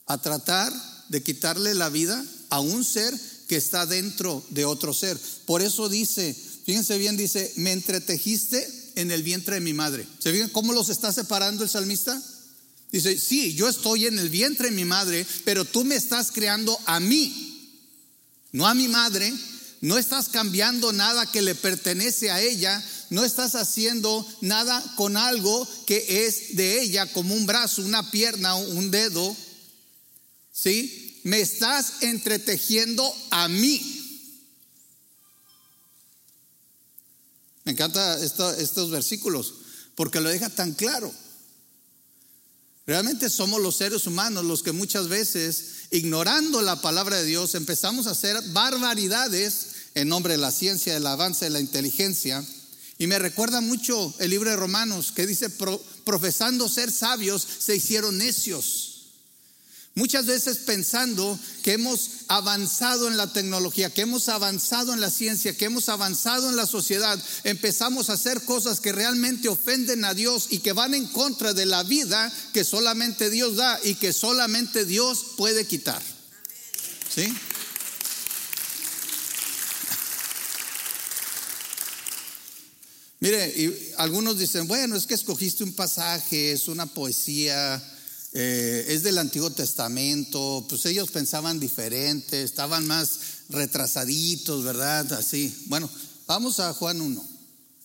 a 0.05 0.21
tratar 0.21 0.73
de 1.09 1.21
quitarle 1.21 1.73
la 1.73 1.89
vida 1.89 2.23
a 2.49 2.59
un 2.59 2.83
ser 2.83 3.13
que 3.47 3.57
está 3.57 3.85
dentro 3.85 4.45
de 4.49 4.65
otro 4.65 4.93
ser. 4.93 5.19
Por 5.45 5.61
eso 5.61 5.89
dice, 5.89 6.33
fíjense 6.65 6.97
bien, 6.97 7.17
dice, 7.17 7.51
me 7.57 7.73
entretejiste 7.73 8.91
en 8.95 9.11
el 9.11 9.23
vientre 9.23 9.55
de 9.55 9.61
mi 9.61 9.73
madre. 9.73 10.07
¿Se 10.19 10.31
fijan 10.31 10.49
cómo 10.49 10.71
los 10.73 10.89
está 10.89 11.11
separando 11.11 11.63
el 11.63 11.69
salmista? 11.69 12.21
Dice, 12.91 13.17
sí, 13.17 13.53
yo 13.53 13.67
estoy 13.69 14.05
en 14.05 14.19
el 14.19 14.29
vientre 14.29 14.69
de 14.69 14.75
mi 14.75 14.85
madre, 14.85 15.25
pero 15.43 15.65
tú 15.65 15.83
me 15.83 15.95
estás 15.95 16.31
creando 16.31 16.77
a 16.85 16.99
mí, 16.99 17.50
no 18.51 18.67
a 18.67 18.73
mi 18.73 18.87
madre. 18.87 19.33
No 19.81 19.97
estás 19.97 20.29
cambiando 20.29 20.93
nada 20.93 21.25
que 21.25 21.41
le 21.41 21.55
pertenece 21.55 22.29
a 22.29 22.39
ella, 22.39 22.83
no 23.09 23.25
estás 23.25 23.55
haciendo 23.55 24.27
nada 24.41 24.83
con 24.95 25.17
algo 25.17 25.67
que 25.87 26.27
es 26.27 26.55
de 26.55 26.81
ella, 26.81 27.11
como 27.13 27.33
un 27.33 27.47
brazo, 27.47 27.81
una 27.81 28.11
pierna, 28.11 28.53
un 28.53 28.91
dedo. 28.91 29.35
¿Sí? 30.51 31.19
Me 31.23 31.41
estás 31.41 32.03
entretejiendo 32.03 33.11
a 33.31 33.47
mí. 33.47 34.01
Me 37.63 37.71
encantan 37.71 38.21
estos 38.23 38.91
versículos 38.91 39.55
porque 39.95 40.21
lo 40.21 40.29
deja 40.29 40.49
tan 40.49 40.73
claro. 40.73 41.11
Realmente 42.91 43.29
somos 43.29 43.61
los 43.61 43.77
seres 43.77 44.05
humanos 44.05 44.43
los 44.43 44.63
que 44.63 44.73
muchas 44.73 45.07
veces, 45.07 45.85
ignorando 45.91 46.61
la 46.61 46.81
palabra 46.81 47.15
de 47.15 47.23
Dios, 47.23 47.55
empezamos 47.55 48.05
a 48.05 48.11
hacer 48.11 48.35
barbaridades 48.47 49.67
en 49.95 50.09
nombre 50.09 50.33
de 50.33 50.39
la 50.39 50.51
ciencia, 50.51 50.93
del 50.93 51.07
avance 51.07 51.45
de 51.45 51.51
la 51.51 51.61
inteligencia. 51.61 52.43
Y 52.97 53.07
me 53.07 53.17
recuerda 53.17 53.61
mucho 53.61 54.13
el 54.19 54.31
libro 54.31 54.49
de 54.49 54.57
Romanos 54.57 55.13
que 55.13 55.25
dice, 55.25 55.47
profesando 56.03 56.67
ser 56.67 56.91
sabios, 56.91 57.47
se 57.59 57.77
hicieron 57.77 58.17
necios. 58.17 58.90
Muchas 59.93 60.25
veces 60.25 60.59
pensando 60.59 61.37
que 61.63 61.73
hemos 61.73 62.21
avanzado 62.29 63.09
en 63.09 63.17
la 63.17 63.33
tecnología, 63.33 63.89
que 63.89 64.03
hemos 64.03 64.29
avanzado 64.29 64.93
en 64.93 65.01
la 65.01 65.09
ciencia, 65.09 65.55
que 65.55 65.65
hemos 65.65 65.89
avanzado 65.89 66.49
en 66.49 66.55
la 66.55 66.65
sociedad, 66.65 67.21
empezamos 67.43 68.09
a 68.09 68.13
hacer 68.13 68.41
cosas 68.43 68.79
que 68.79 68.93
realmente 68.93 69.49
ofenden 69.49 70.05
a 70.05 70.13
Dios 70.13 70.47
y 70.49 70.59
que 70.59 70.71
van 70.71 70.93
en 70.93 71.07
contra 71.07 71.53
de 71.53 71.65
la 71.65 71.83
vida 71.83 72.31
que 72.53 72.63
solamente 72.63 73.29
Dios 73.29 73.57
da 73.57 73.79
y 73.83 73.95
que 73.95 74.13
solamente 74.13 74.85
Dios 74.85 75.25
puede 75.35 75.67
quitar. 75.67 76.01
¿Sí? 77.13 77.33
Mire, 83.19 83.49
y 83.49 83.93
algunos 83.97 84.39
dicen, 84.39 84.69
bueno, 84.69 84.95
es 84.95 85.05
que 85.05 85.15
escogiste 85.15 85.65
un 85.65 85.73
pasaje, 85.73 86.53
es 86.53 86.69
una 86.69 86.85
poesía 86.85 87.83
eh, 88.33 88.85
es 88.87 89.03
del 89.03 89.17
Antiguo 89.17 89.49
Testamento, 89.49 90.65
pues 90.69 90.85
ellos 90.85 91.11
pensaban 91.11 91.59
diferente, 91.59 92.43
estaban 92.43 92.87
más 92.87 93.19
retrasaditos, 93.49 94.63
¿verdad? 94.63 95.11
Así. 95.13 95.53
Bueno, 95.65 95.89
vamos 96.27 96.59
a 96.61 96.73
Juan 96.73 97.01
1. 97.01 97.25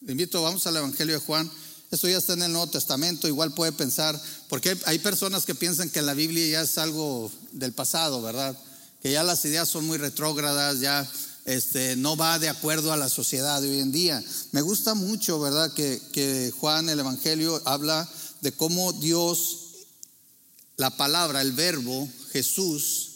Le 0.03 0.13
invito, 0.13 0.43
vamos 0.43 0.67
al 0.67 0.77
Evangelio 0.77 1.19
de 1.19 1.25
Juan. 1.25 1.51
Esto 1.91 2.09
ya 2.09 2.19
está 2.19 2.35
en 2.35 2.43
el 2.43 2.53
Nuevo 2.53 2.69
Testamento, 2.69 3.27
igual 3.27 3.55
puede 3.55 3.73
pensar, 3.73 4.21
porque 4.49 4.77
hay 4.87 4.99
personas 4.99 5.45
que 5.45 5.55
piensan 5.55 5.91
que 5.91 6.03
la 6.03 6.15
Biblia 6.15 6.47
ya 6.49 6.61
es 6.63 6.79
algo 6.79 7.31
del 7.53 7.73
pasado, 7.73 8.23
¿verdad? 8.23 8.57
Que 9.03 9.13
ya 9.13 9.25
las 9.25 9.45
ideas 9.45 9.69
son 9.69 9.87
muy 9.87 9.99
retrógradas, 9.99 10.81
ya 10.81 11.09
este, 11.45 11.97
no 11.97 12.17
va 12.17 12.39
de 12.39 12.49
acuerdo 12.49 12.93
a 12.93 12.97
la 12.97 13.09
sociedad 13.09 13.63
de 13.63 13.71
hoy 13.71 13.81
en 13.81 13.93
día. 13.93 14.23
Me 14.53 14.63
gusta 14.63 14.95
mucho, 14.95 15.41
¿verdad? 15.41 15.73
Que, 15.73 16.01
que 16.13 16.53
Juan, 16.59 16.89
el 16.89 17.01
Evangelio, 17.01 17.61
habla 17.65 18.09
de 18.43 18.53
cómo 18.53 18.93
Dios 18.93 19.66
la 20.77 20.97
palabra, 20.97 21.41
el 21.41 21.53
verbo, 21.53 22.09
Jesús, 22.33 23.11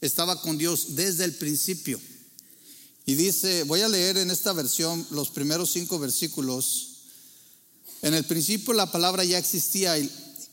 estaba 0.00 0.40
con 0.40 0.58
Dios 0.58 0.96
desde 0.96 1.24
el 1.24 1.34
principio. 1.34 2.00
Y 3.06 3.14
dice, 3.14 3.62
voy 3.64 3.82
a 3.82 3.88
leer 3.88 4.16
en 4.16 4.30
esta 4.30 4.52
versión 4.52 5.06
los 5.10 5.30
primeros 5.30 5.70
cinco 5.70 5.98
versículos. 5.98 6.88
En 8.02 8.14
el 8.14 8.24
principio 8.24 8.74
la 8.74 8.90
palabra 8.90 9.24
ya 9.24 9.38
existía 9.38 9.98
y 9.98 10.10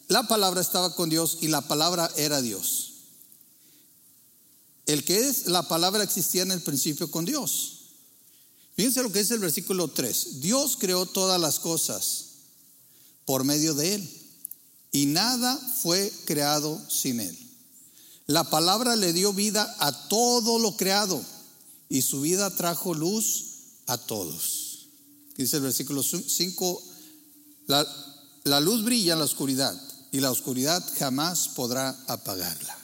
la 0.08 0.27
palabra 0.27 0.62
estaba 0.62 0.96
con 0.96 1.10
Dios 1.10 1.39
y 1.41 1.48
la 1.48 1.62
palabra 1.62 2.12
era 2.15 2.41
Dios. 2.41 2.89
El 4.86 5.03
que 5.03 5.27
es 5.27 5.48
la 5.48 5.68
palabra 5.68 6.03
existía 6.03 6.41
en 6.44 6.51
el 6.51 6.62
principio 6.62 7.10
con 7.10 7.25
Dios. 7.25 7.77
Fíjense 8.75 9.01
lo 9.01 9.12
que 9.12 9.20
dice 9.20 9.34
el 9.34 9.39
versículo 9.39 9.88
3. 9.88 10.41
Dios 10.41 10.77
creó 10.77 11.06
todas 11.06 11.39
las 11.39 11.60
cosas 11.60 12.25
por 13.25 13.44
medio 13.44 13.74
de 13.74 13.96
Él 13.96 14.21
y 14.92 15.06
nada 15.06 15.58
fue 15.82 16.12
creado 16.26 16.82
sin 16.90 17.20
él. 17.20 17.38
La 18.28 18.50
palabra 18.50 18.96
le 18.96 19.14
dio 19.14 19.34
vida 19.34 19.76
a 19.80 20.08
todo 20.08 20.60
lo 20.60 20.78
creado 20.78 21.24
y 21.90 22.02
su 22.02 22.22
vida 22.22 22.56
trajo 22.56 22.94
luz 22.94 23.46
a 23.88 23.98
todos. 23.98 24.88
Dice 25.36 25.58
el 25.58 25.64
versículo 25.64 26.04
5, 26.04 26.84
la, 27.68 27.86
la 28.44 28.60
luz 28.60 28.84
brilla 28.84 29.14
en 29.14 29.20
la 29.20 29.26
oscuridad 29.26 29.80
y 30.12 30.20
la 30.20 30.32
oscuridad 30.32 30.84
jamás 30.98 31.50
podrá 31.50 31.90
apagarla. 32.08 32.78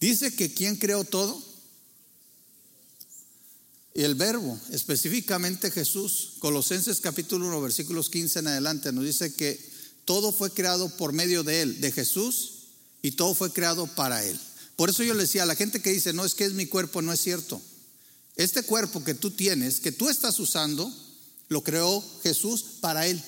Dice 0.00 0.34
que 0.34 0.54
¿quién 0.54 0.76
creó 0.76 1.04
todo? 1.04 1.42
Y 3.94 4.02
el 4.02 4.14
verbo, 4.14 4.58
específicamente 4.70 5.72
Jesús, 5.72 6.34
Colosenses 6.38 7.00
capítulo 7.00 7.48
1, 7.48 7.60
versículos 7.60 8.08
15 8.08 8.38
en 8.38 8.46
adelante, 8.46 8.92
nos 8.92 9.04
dice 9.04 9.34
que 9.34 9.77
todo 10.08 10.32
fue 10.32 10.50
creado 10.50 10.88
por 10.96 11.12
medio 11.12 11.42
de 11.42 11.60
Él, 11.60 11.82
de 11.82 11.92
Jesús, 11.92 12.52
y 13.02 13.10
todo 13.10 13.34
fue 13.34 13.52
creado 13.52 13.86
para 13.88 14.24
Él. 14.24 14.40
Por 14.74 14.88
eso 14.88 15.02
yo 15.02 15.12
le 15.12 15.24
decía 15.24 15.42
a 15.42 15.46
la 15.46 15.54
gente 15.54 15.82
que 15.82 15.92
dice, 15.92 16.14
no 16.14 16.24
es 16.24 16.34
que 16.34 16.46
es 16.46 16.54
mi 16.54 16.64
cuerpo, 16.64 17.02
no 17.02 17.12
es 17.12 17.20
cierto. 17.20 17.60
Este 18.34 18.62
cuerpo 18.62 19.04
que 19.04 19.12
tú 19.12 19.32
tienes, 19.32 19.80
que 19.80 19.92
tú 19.92 20.08
estás 20.08 20.40
usando, 20.40 20.90
lo 21.48 21.62
creó 21.62 22.02
Jesús 22.22 22.64
para 22.80 23.06
Él. 23.06 23.22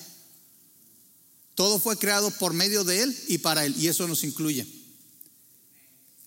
Todo 1.53 1.77
fue 1.77 1.97
creado 1.97 2.31
por 2.31 2.53
medio 2.53 2.83
de 2.83 3.03
Él 3.03 3.15
y 3.27 3.37
para 3.37 3.63
Él, 3.63 3.75
y 3.77 3.87
eso 3.87 4.07
nos 4.07 4.23
incluye. 4.23 4.65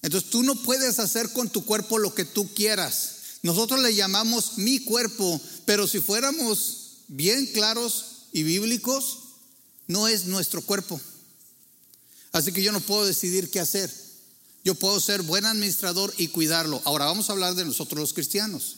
Entonces 0.03 0.31
tú 0.31 0.45
no 0.45 0.55
puedes 0.55 1.01
hacer 1.01 1.33
con 1.33 1.51
tu 1.51 1.65
cuerpo 1.65 1.99
lo 1.99 2.15
que 2.15 2.25
tú 2.25 2.55
quieras. 2.55 3.41
Nosotros 3.43 3.83
le 3.83 3.93
llamamos 3.93 4.57
mi 4.59 4.79
cuerpo, 4.79 5.41
pero 5.65 5.89
si 5.89 5.99
fuéramos 5.99 6.99
bien 7.09 7.45
claros 7.47 8.29
y 8.33 8.45
bíblicos, 8.45 9.24
no 9.87 10.09
es 10.09 10.27
nuestro 10.27 10.63
cuerpo. 10.63 11.01
Así 12.33 12.53
que 12.53 12.63
yo 12.63 12.73
no 12.73 12.81
puedo 12.81 13.05
decidir 13.05 13.51
qué 13.51 13.61
hacer. 13.61 13.93
Yo 14.65 14.75
puedo 14.75 14.99
ser 14.99 15.23
buen 15.23 15.45
administrador 15.45 16.13
y 16.17 16.29
cuidarlo. 16.29 16.81
Ahora 16.85 17.05
vamos 17.05 17.29
a 17.29 17.33
hablar 17.33 17.55
de 17.55 17.65
nosotros 17.65 18.01
los 18.01 18.13
cristianos. 18.13 18.77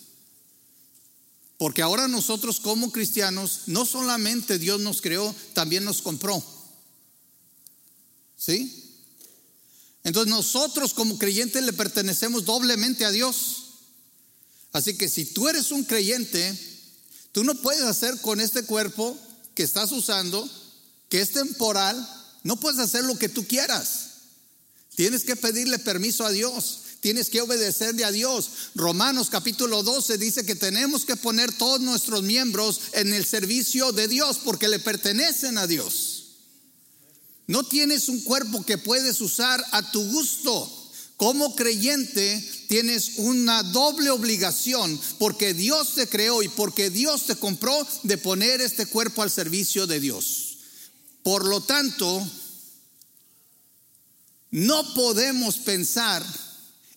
Porque 1.59 1.81
ahora 1.81 2.07
nosotros 2.09 2.61
como 2.61 2.93
cristianos, 2.93 3.63
no 3.67 3.87
solamente 3.87 4.59
Dios 4.59 4.81
nos 4.81 5.01
creó, 5.01 5.35
también 5.55 5.85
nos 5.85 6.03
compró. 6.03 6.45
¿Sí? 8.37 9.01
Entonces 10.05 10.31
nosotros 10.31 10.93
como 10.93 11.19
creyentes 11.19 11.63
le 11.63 11.73
pertenecemos 11.73 12.45
doblemente 12.45 13.05
a 13.05 13.11
Dios. 13.11 13.63
Así 14.73 14.99
que 14.99 15.09
si 15.09 15.25
tú 15.25 15.49
eres 15.49 15.71
un 15.73 15.85
creyente, 15.85 16.59
tú 17.33 17.43
no 17.43 17.55
puedes 17.55 17.83
hacer 17.83 18.21
con 18.21 18.41
este 18.41 18.65
cuerpo 18.65 19.17
que 19.55 19.63
estás 19.63 19.91
usando 19.93 20.47
que 21.09 21.21
es 21.21 21.33
temporal, 21.33 21.97
no 22.43 22.57
puedes 22.59 22.81
hacer 22.81 23.05
lo 23.05 23.19
que 23.19 23.29
tú 23.29 23.47
quieras. 23.47 24.07
Tienes 24.95 25.25
que 25.25 25.37
pedirle 25.37 25.79
permiso 25.79 26.25
a 26.25 26.31
Dios. 26.31 26.81
Tienes 27.01 27.29
que 27.29 27.41
obedecerle 27.41 28.05
a 28.05 28.11
Dios. 28.11 28.51
Romanos 28.75 29.29
capítulo 29.31 29.83
12 29.83 30.19
dice 30.19 30.45
que 30.45 30.57
tenemos 30.57 31.05
que 31.05 31.17
poner 31.17 31.53
todos 31.53 31.81
nuestros 31.81 32.23
miembros 32.23 32.81
en 32.93 33.13
el 33.13 33.25
servicio 33.25 33.93
de 33.93 34.09
Dios 34.09 34.41
porque 34.43 34.69
le 34.69 34.79
pertenecen 34.79 35.59
a 35.59 35.67
Dios. 35.67 36.25
No 37.47 37.63
tienes 37.63 38.09
un 38.09 38.21
cuerpo 38.23 38.65
que 38.65 38.79
puedes 38.79 39.21
usar 39.21 39.65
a 39.73 39.93
tu 39.93 40.03
gusto. 40.11 40.73
Como 41.17 41.55
creyente 41.55 42.45
tienes 42.69 43.19
una 43.19 43.63
doble 43.63 44.11
obligación 44.11 45.01
porque 45.19 45.55
Dios 45.55 45.95
te 45.95 46.09
creó 46.09 46.43
y 46.43 46.49
porque 46.49 46.91
Dios 46.91 47.27
te 47.27 47.37
compró 47.37 47.87
de 48.03 48.19
poner 48.19 48.61
este 48.61 48.87
cuerpo 48.87 49.23
al 49.23 49.31
servicio 49.31 49.87
de 49.87 50.01
Dios. 50.01 50.46
Por 51.27 51.45
lo 51.45 51.61
tanto, 51.61 52.25
no 54.53 54.95
podemos 54.95 55.57
pensar 55.57 56.25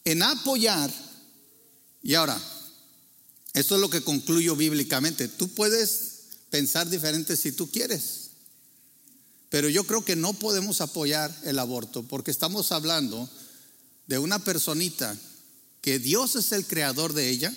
en 0.05 0.21
apoyar. 0.21 0.93
Y 2.03 2.13
ahora, 2.13 2.39
esto 3.55 3.74
es 3.74 3.81
lo 3.81 3.89
que 3.89 4.03
concluyo 4.03 4.55
bíblicamente. 4.55 5.29
Tú 5.29 5.48
puedes 5.55 6.25
pensar 6.51 6.88
diferente 6.91 7.36
si 7.36 7.53
tú 7.53 7.71
quieres. 7.71 8.29
Pero 9.50 9.67
yo 9.67 9.83
creo 9.86 10.05
que 10.05 10.15
no 10.15 10.33
podemos 10.33 10.79
apoyar 10.81 11.36
el 11.45 11.57
aborto 11.57 12.03
porque 12.03 12.29
estamos 12.29 12.71
hablando 12.71 13.27
de 14.05 14.19
una 14.19 14.38
personita 14.38 15.17
que 15.81 15.98
Dios 15.98 16.36
es 16.36 16.51
el 16.51 16.67
creador 16.67 17.13
de 17.13 17.31
ella, 17.31 17.51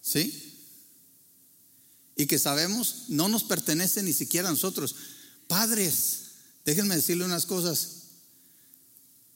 ¿sí? 0.00 0.54
Y 2.16 2.24
que 2.24 2.38
sabemos 2.38 3.04
no 3.08 3.28
nos 3.28 3.44
pertenece 3.44 4.02
ni 4.02 4.14
siquiera 4.14 4.48
a 4.48 4.52
nosotros. 4.52 4.94
Padres, 5.46 6.18
déjenme 6.64 6.96
decirle 6.96 7.24
unas 7.24 7.46
cosas. 7.46 7.88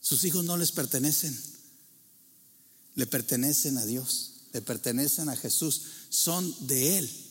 Sus 0.00 0.24
hijos 0.24 0.44
no 0.44 0.56
les 0.56 0.72
pertenecen. 0.72 1.38
Le 2.94 3.06
pertenecen 3.06 3.78
a 3.78 3.86
Dios, 3.86 4.32
le 4.52 4.60
pertenecen 4.60 5.28
a 5.28 5.36
Jesús, 5.36 5.82
son 6.08 6.54
de 6.66 6.98
Él. 6.98 7.26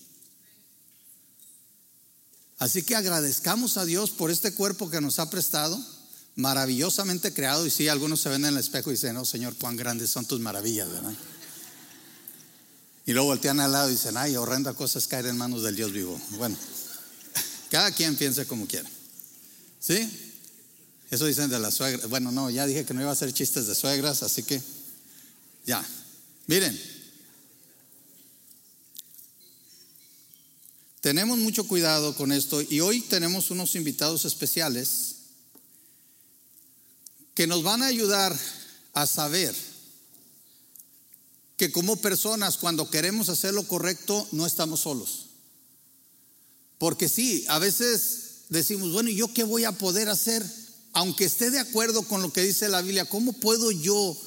Así 2.59 2.83
que 2.83 2.95
agradezcamos 2.95 3.77
a 3.77 3.85
Dios 3.85 4.11
por 4.11 4.31
este 4.31 4.53
cuerpo 4.53 4.89
que 4.89 5.01
nos 5.01 5.19
ha 5.19 5.29
prestado, 5.29 5.79
maravillosamente 6.35 7.33
creado. 7.33 7.65
Y 7.65 7.69
si 7.69 7.87
algunos 7.87 8.21
se 8.21 8.29
ven 8.29 8.45
en 8.45 8.53
el 8.53 8.59
espejo 8.59 8.89
y 8.89 8.93
dicen, 8.93 9.15
no, 9.15 9.25
Señor, 9.25 9.55
cuán 9.55 9.75
grandes 9.75 10.09
son 10.09 10.25
tus 10.25 10.39
maravillas, 10.39 10.89
¿verdad? 10.89 11.13
Y 13.05 13.13
luego 13.13 13.27
voltean 13.27 13.59
al 13.59 13.71
lado 13.71 13.89
y 13.89 13.93
dicen, 13.93 14.17
ay, 14.17 14.35
horrenda 14.35 14.73
cosa 14.73 14.99
es 14.99 15.07
caer 15.07 15.25
en 15.27 15.37
manos 15.37 15.63
del 15.63 15.75
Dios 15.75 15.91
vivo. 15.91 16.19
Bueno. 16.37 16.57
Cada 17.69 17.91
quien 17.91 18.15
piense 18.15 18.45
como 18.45 18.67
quiera. 18.67 18.89
¿Sí? 19.79 20.09
Eso 21.11 21.25
dicen 21.25 21.49
de 21.49 21.59
las 21.59 21.75
suegras. 21.75 22.09
Bueno, 22.09 22.31
no, 22.31 22.49
ya 22.49 22.65
dije 22.65 22.85
que 22.85 22.93
no 22.93 23.01
iba 23.01 23.09
a 23.09 23.13
hacer 23.13 23.33
chistes 23.33 23.67
de 23.67 23.75
suegras, 23.75 24.21
así 24.23 24.43
que 24.43 24.61
ya. 25.65 25.85
Miren, 26.47 26.79
tenemos 31.01 31.37
mucho 31.37 31.67
cuidado 31.67 32.15
con 32.15 32.31
esto 32.31 32.61
y 32.61 32.81
hoy 32.81 33.01
tenemos 33.01 33.51
unos 33.51 33.75
invitados 33.75 34.25
especiales 34.25 35.15
que 37.33 37.47
nos 37.47 37.63
van 37.63 37.81
a 37.81 37.87
ayudar 37.87 38.37
a 38.93 39.07
saber 39.07 39.55
que 41.55 41.71
como 41.71 41.95
personas 41.97 42.57
cuando 42.57 42.89
queremos 42.89 43.29
hacer 43.29 43.53
lo 43.53 43.67
correcto 43.67 44.27
no 44.31 44.45
estamos 44.45 44.81
solos. 44.81 45.28
Porque 46.79 47.07
sí, 47.07 47.45
a 47.49 47.59
veces 47.59 48.45
decimos, 48.49 48.91
bueno, 48.91 49.09
¿y 49.09 49.15
yo 49.15 49.31
qué 49.31 49.43
voy 49.43 49.65
a 49.65 49.73
poder 49.73 50.09
hacer? 50.09 50.43
Aunque 50.93 51.25
esté 51.25 51.51
de 51.51 51.59
acuerdo 51.59 52.01
con 52.01 52.23
lo 52.23 52.33
que 52.33 52.41
dice 52.41 52.67
la 52.67 52.81
Biblia, 52.81 53.05
¿cómo 53.05 53.33
puedo 53.33 53.69
yo 53.69 54.17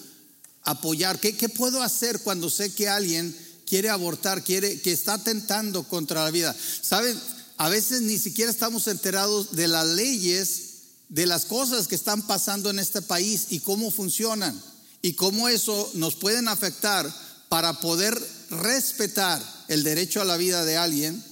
apoyar? 0.62 1.18
¿Qué, 1.18 1.36
qué 1.36 1.48
puedo 1.48 1.82
hacer 1.82 2.20
cuando 2.20 2.48
sé 2.50 2.72
que 2.72 2.88
alguien 2.88 3.36
quiere 3.66 3.88
abortar, 3.88 4.44
quiere, 4.44 4.80
que 4.80 4.92
está 4.92 5.14
atentando 5.14 5.82
contra 5.88 6.22
la 6.22 6.30
vida? 6.30 6.54
¿Saben? 6.82 7.18
A 7.56 7.68
veces 7.68 8.02
ni 8.02 8.18
siquiera 8.18 8.50
estamos 8.50 8.86
enterados 8.86 9.56
de 9.56 9.66
las 9.66 9.86
leyes, 9.86 10.72
de 11.08 11.26
las 11.26 11.46
cosas 11.46 11.88
que 11.88 11.94
están 11.94 12.26
pasando 12.26 12.70
en 12.70 12.78
este 12.78 13.02
país 13.02 13.46
y 13.50 13.60
cómo 13.60 13.90
funcionan 13.90 14.60
y 15.00 15.14
cómo 15.14 15.48
eso 15.48 15.90
nos 15.94 16.14
pueden 16.14 16.48
afectar 16.48 17.12
para 17.48 17.80
poder 17.80 18.18
respetar 18.50 19.42
el 19.68 19.82
derecho 19.82 20.20
a 20.20 20.24
la 20.24 20.36
vida 20.36 20.64
de 20.64 20.76
alguien, 20.76 21.22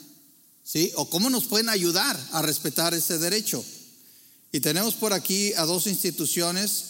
¿sí? 0.71 0.93
O 0.95 1.11
cómo 1.11 1.31
nos 1.31 1.47
pueden 1.47 1.69
ayudar 1.69 2.19
a 2.33 2.43
respetar 2.43 2.95
ese 2.95 3.19
derecho. 3.19 3.65
Y 4.53 4.61
tenemos 4.61 4.95
por 4.95 5.13
aquí 5.13 5.53
a 5.55 5.65
dos 5.65 5.89
instituciones 5.89 6.85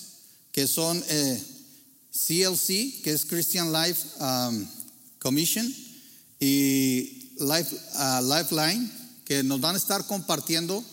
que 0.52 0.66
son 0.66 1.02
eh, 1.08 1.42
CLC, 2.12 3.02
que 3.02 3.12
es 3.12 3.24
Christian 3.24 3.72
Life 3.72 4.06
um, 4.18 4.66
Commission, 5.18 5.74
y 6.38 7.32
Life, 7.38 7.76
uh, 7.94 8.22
Lifeline, 8.22 8.90
que 9.24 9.42
nos 9.42 9.60
van 9.60 9.76
a 9.76 9.78
estar 9.78 10.06
compartiendo 10.06 10.84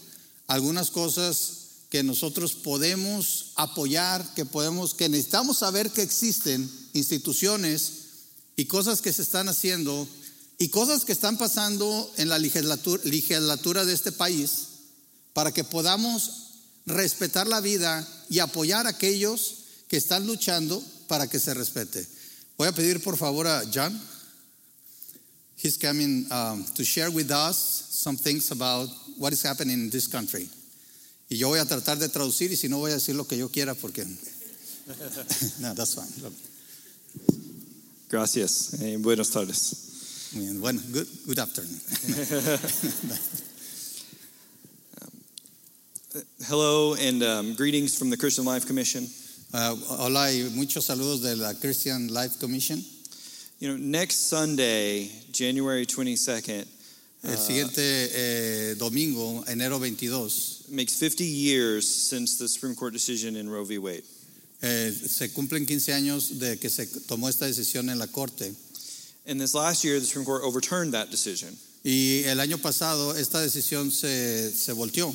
algunas 0.47 0.89
cosas 0.91 1.53
que 1.89 2.03
nosotros 2.03 2.53
podemos 2.53 3.51
apoyar, 3.55 4.33
que 4.33 4.45
podemos, 4.45 4.93
que 4.93 5.09
necesitamos 5.09 5.57
saber 5.57 5.91
que 5.91 6.03
existen 6.03 6.69
instituciones 6.93 7.91
y 8.55 8.65
cosas 8.65 9.01
que 9.01 9.11
se 9.11 9.21
están 9.21 9.49
haciendo 9.49 10.07
y 10.57 10.69
cosas 10.69 11.05
que 11.05 11.11
están 11.11 11.37
pasando 11.37 12.11
en 12.17 12.29
la 12.29 12.39
legislatura, 12.39 13.01
legislatura 13.05 13.85
de 13.85 13.93
este 13.93 14.11
país 14.11 14.67
para 15.33 15.51
que 15.51 15.63
podamos 15.63 16.31
respetar 16.85 17.47
la 17.47 17.61
vida 17.61 18.07
y 18.29 18.39
apoyar 18.39 18.87
a 18.87 18.91
aquellos 18.91 19.57
que 19.87 19.97
están 19.97 20.25
luchando 20.25 20.83
para 21.07 21.27
que 21.27 21.39
se 21.39 21.53
respete. 21.53 22.07
Voy 22.57 22.67
a 22.67 22.71
pedir 22.71 23.03
por 23.03 23.17
favor 23.17 23.45
a 23.45 23.63
John. 23.71 23.99
He's 25.61 25.77
coming 25.77 26.27
um, 26.31 26.65
to 26.75 26.83
share 26.83 27.09
with 27.09 27.31
us 27.31 27.57
some 27.91 28.17
things 28.17 28.51
about 28.51 28.89
what 29.17 29.33
is 29.33 29.43
happening 29.43 29.85
in 29.85 29.89
this 29.89 30.07
country. 30.07 30.49
Y 31.29 31.37
yo 31.37 31.49
voy 31.49 31.59
a 31.59 31.65
tratar 31.65 31.99
de 31.99 32.09
traducir 32.09 32.51
y 32.51 32.55
si 32.55 32.69
no 32.69 32.79
voy 32.79 32.91
a 32.91 32.95
decir 32.95 33.15
lo 33.15 33.27
que 33.27 33.37
yo 33.37 33.49
quiera 33.49 33.75
porque... 33.75 34.05
no, 35.59 35.75
that's 35.75 35.95
fine. 35.95 36.07
Gracias. 38.09 38.73
Eh, 38.81 38.97
buenas 38.97 39.29
tardes. 39.29 39.87
Bueno, 40.33 40.81
good, 40.91 41.07
good 41.25 41.39
afternoon. 41.39 41.79
Hello 46.45 46.95
and 46.95 47.23
um, 47.23 47.53
greetings 47.55 47.97
from 47.97 48.09
the 48.09 48.17
Christian 48.17 48.43
Life 48.45 48.65
Commission. 48.67 49.07
Uh, 49.53 49.75
hola 49.87 50.29
y 50.31 50.49
muchos 50.53 50.85
saludos 50.85 51.21
de 51.21 51.35
la 51.35 51.53
Christian 51.53 52.09
Life 52.13 52.39
Commission. 52.39 52.83
You 53.59 53.69
know, 53.69 53.77
next 53.77 54.27
Sunday, 54.29 55.09
January 55.31 55.85
22nd, 55.85 56.67
El 57.23 57.37
siguiente 57.37 58.09
eh, 58.13 58.75
domingo, 58.77 59.43
enero 59.47 59.79
22, 59.79 60.65
makes 60.69 60.93
50 60.95 61.23
years 61.23 61.87
since 61.87 62.37
the 62.37 62.47
Supreme 62.47 62.75
Court 62.75 62.93
decision 62.93 63.35
in 63.37 63.49
Roe 63.49 63.63
v. 63.63 63.77
Wade. 63.77 64.03
eh, 64.61 64.91
se 64.91 65.31
cumplen 65.33 65.65
15 65.65 65.93
años 65.93 66.39
de 66.39 66.57
que 66.57 66.69
se 66.69 66.87
tomó 66.87 67.29
esta 67.29 67.45
decisión 67.45 67.89
en 67.89 67.99
la 67.99 68.07
Corte. 68.07 68.53
And 69.27 69.39
this 69.39 69.53
last 69.53 69.83
year, 69.83 69.99
the 69.99 70.05
Supreme 70.05 70.25
Court 70.25 70.43
overturned 70.43 70.93
that 70.93 71.11
decision. 71.11 71.49
Y 71.83 72.23
el 72.25 72.37
año 72.39 72.57
pasado 72.61 73.13
esta 73.13 73.39
decisión 73.39 73.91
se, 73.91 74.51
se 74.51 74.73
volteó. 74.73 75.13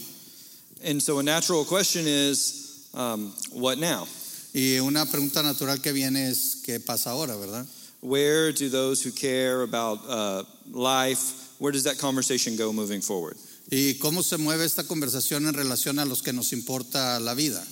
And 0.85 1.03
so 1.03 1.19
a 1.19 1.23
natural 1.23 1.65
question 1.65 2.07
is, 2.07 2.89
um, 2.95 3.33
what 3.53 3.79
now? 3.79 4.07
Y 4.55 4.79
una 4.81 5.07
pregunta 5.07 5.43
natural 5.43 5.79
que 5.79 5.93
viene 5.93 6.29
es, 6.29 6.63
¿qué 6.67 6.79
pasa 6.79 7.11
ahora, 7.11 7.37
verdad? 7.39 7.67
Where 8.01 8.53
do 8.53 8.69
those 8.69 9.03
who 9.03 9.13
care 9.13 9.63
about 9.63 10.01
uh, 10.07 10.43
life, 10.71 11.51
where 11.59 11.73
does 11.73 11.85
that 11.85 11.99
conversation 11.99 12.57
go 12.57 12.73
moving 12.73 13.01
forward? 13.01 13.37
¿Y 13.71 13.95
cómo 13.95 14.23
se 14.23 14.37
mueve 14.37 14.65
esta 14.65 14.83
conversación 14.83 15.47
en 15.47 15.55
relación 15.55 15.99
a 15.99 16.05
los 16.05 16.21
que 16.21 16.33
nos 16.33 16.53
importa 16.53 17.19
la 17.21 17.35
vida? 17.35 17.65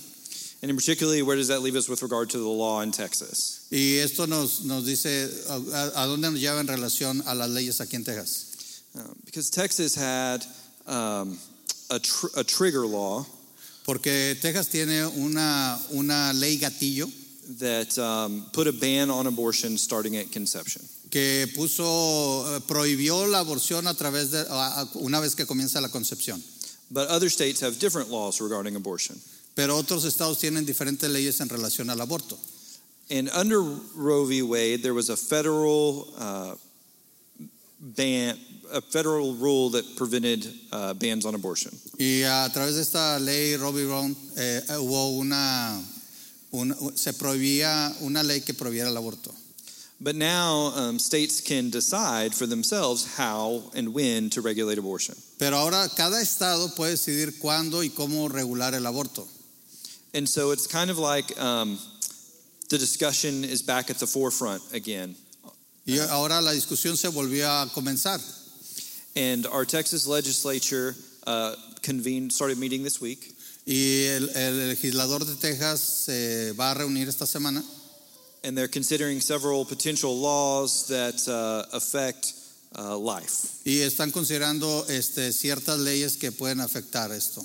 And 0.61 0.69
in 0.69 0.75
particularly, 0.75 1.23
where 1.23 1.35
does 1.35 1.47
that 1.47 1.61
leave 1.61 1.75
us 1.75 1.89
with 1.89 2.03
regard 2.03 2.29
to 2.31 2.37
the 2.37 2.47
law 2.47 2.81
in 2.81 2.91
Texas? 2.91 3.67
Y 3.71 3.97
esto 3.99 4.25
nos, 4.25 4.63
nos 4.63 4.85
dice 4.85 5.27
a, 5.49 6.03
a 6.03 6.07
dónde 6.07 6.31
nos 6.31 6.39
lleva 6.39 6.59
en 6.59 6.67
relación 6.67 7.23
a 7.25 7.33
las 7.33 7.49
leyes 7.49 7.79
aquí 7.81 7.95
en 7.95 8.03
Texas. 8.03 8.83
Um, 8.95 9.15
because 9.25 9.49
Texas 9.49 9.95
had 9.95 10.45
um, 10.85 11.39
a, 11.89 11.99
tr- 11.99 12.37
a 12.37 12.43
trigger 12.43 12.85
law 12.85 13.25
Porque 13.83 14.35
Texas 14.39 14.69
tiene 14.69 15.05
una, 15.17 15.79
una 15.93 16.31
ley 16.33 16.57
gatillo 16.57 17.09
that 17.59 17.97
um, 17.97 18.45
put 18.53 18.67
a 18.67 18.71
ban 18.71 19.09
on 19.09 19.27
abortion 19.27 19.77
starting 19.77 20.15
at 20.17 20.31
conception. 20.31 20.81
que 21.09 21.47
puso, 21.53 22.55
eh, 22.55 22.61
prohibió 22.61 23.27
la 23.27 23.39
aborción 23.39 23.87
a 23.87 23.93
través 23.93 24.31
de, 24.31 24.45
una 24.95 25.19
vez 25.19 25.35
que 25.35 25.45
comienza 25.45 25.81
la 25.81 25.89
concepción. 25.89 26.41
But 26.89 27.09
other 27.09 27.29
states 27.29 27.61
have 27.61 27.79
different 27.79 28.09
laws 28.09 28.39
regarding 28.39 28.75
abortion. 28.75 29.19
Pero 29.55 29.75
otros 29.77 30.05
estados 30.05 30.39
tienen 30.39 30.65
diferentes 30.65 31.09
leyes 31.09 31.39
en 31.41 31.49
relación 31.49 31.89
al 31.89 31.99
aborto. 32.01 32.37
And 33.09 33.29
under 33.35 33.59
Roe 33.95 34.25
v. 34.25 34.41
Wade, 34.41 34.81
there 34.81 34.93
was 34.93 35.09
a 35.09 35.17
federal 35.17 36.07
uh, 36.17 36.55
ban, 37.79 38.37
a 38.71 38.79
federal 38.81 39.35
rule 39.35 39.69
that 39.71 39.83
prevented 39.97 40.47
uh, 40.71 40.93
bans 40.93 41.25
on 41.25 41.35
abortion. 41.35 41.71
Y 41.99 42.23
a 42.23 42.49
través 42.53 42.75
de 42.75 42.81
esta 42.81 43.19
ley 43.19 43.57
Robbie 43.57 43.85
Brown 43.85 44.15
eh, 44.37 44.61
hubo 44.79 45.17
una, 45.19 45.81
una- 46.53 46.75
se 46.95 47.11
prohibía 47.13 47.93
una 48.01 48.23
ley 48.23 48.39
que 48.41 48.53
prohibiera 48.53 48.87
el 48.89 48.95
aborto. 48.97 49.33
But 49.99 50.15
now 50.15 50.71
um, 50.75 50.97
states 50.97 51.41
can 51.41 51.69
decide 51.69 52.33
for 52.33 52.47
themselves 52.47 53.05
how 53.17 53.61
and 53.75 53.93
when 53.93 54.29
to 54.31 54.41
regulate 54.41 54.79
abortion. 54.79 55.15
Pero 55.37 55.57
ahora 55.57 55.87
cada 55.95 56.21
estado 56.21 56.73
puede 56.75 56.91
decidir 56.91 57.37
cuándo 57.39 57.83
y 57.83 57.89
cómo 57.89 58.27
regular 58.29 58.73
el 58.73 58.85
aborto. 58.85 59.27
And 60.13 60.27
so 60.27 60.51
it's 60.51 60.67
kind 60.67 60.89
of 60.89 60.97
like 60.97 61.39
um, 61.39 61.77
the 62.69 62.77
discussion 62.77 63.43
is 63.43 63.61
back 63.61 63.89
at 63.89 63.97
the 63.97 64.07
forefront 64.07 64.61
again. 64.73 65.15
Y 65.85 65.97
ahora 66.09 66.41
la 66.41 66.51
discusión 66.51 66.95
se 66.95 67.09
volvió 67.09 67.45
a 67.45 67.67
comenzar. 67.67 68.19
And 69.15 69.45
our 69.47 69.65
Texas 69.65 70.07
legislature 70.07 70.95
uh, 71.27 71.55
convened, 71.81 72.31
started 72.31 72.57
meeting 72.57 72.83
this 72.83 73.01
week. 73.01 73.33
Y 73.65 74.07
el, 74.07 74.29
el 74.35 74.69
legislador 74.69 75.19
de 75.19 75.35
Texas 75.35 75.81
se 76.05 76.53
va 76.53 76.71
a 76.71 76.75
reunir 76.75 77.07
esta 77.07 77.25
semana 77.25 77.63
and 78.43 78.57
they're 78.57 78.67
considering 78.67 79.19
several 79.19 79.65
potential 79.65 80.17
laws 80.17 80.87
that 80.87 81.27
uh, 81.27 81.75
affect 81.75 82.33
uh, 82.77 82.97
life. 82.97 83.61
y 83.65 83.81
están 83.81 84.11
considerando 84.11 84.85
este, 84.89 85.31
ciertas 85.31 85.79
leyes 85.79 86.17
que 86.17 86.31
pueden 86.31 86.59
afectar 86.59 87.11
esto. 87.11 87.41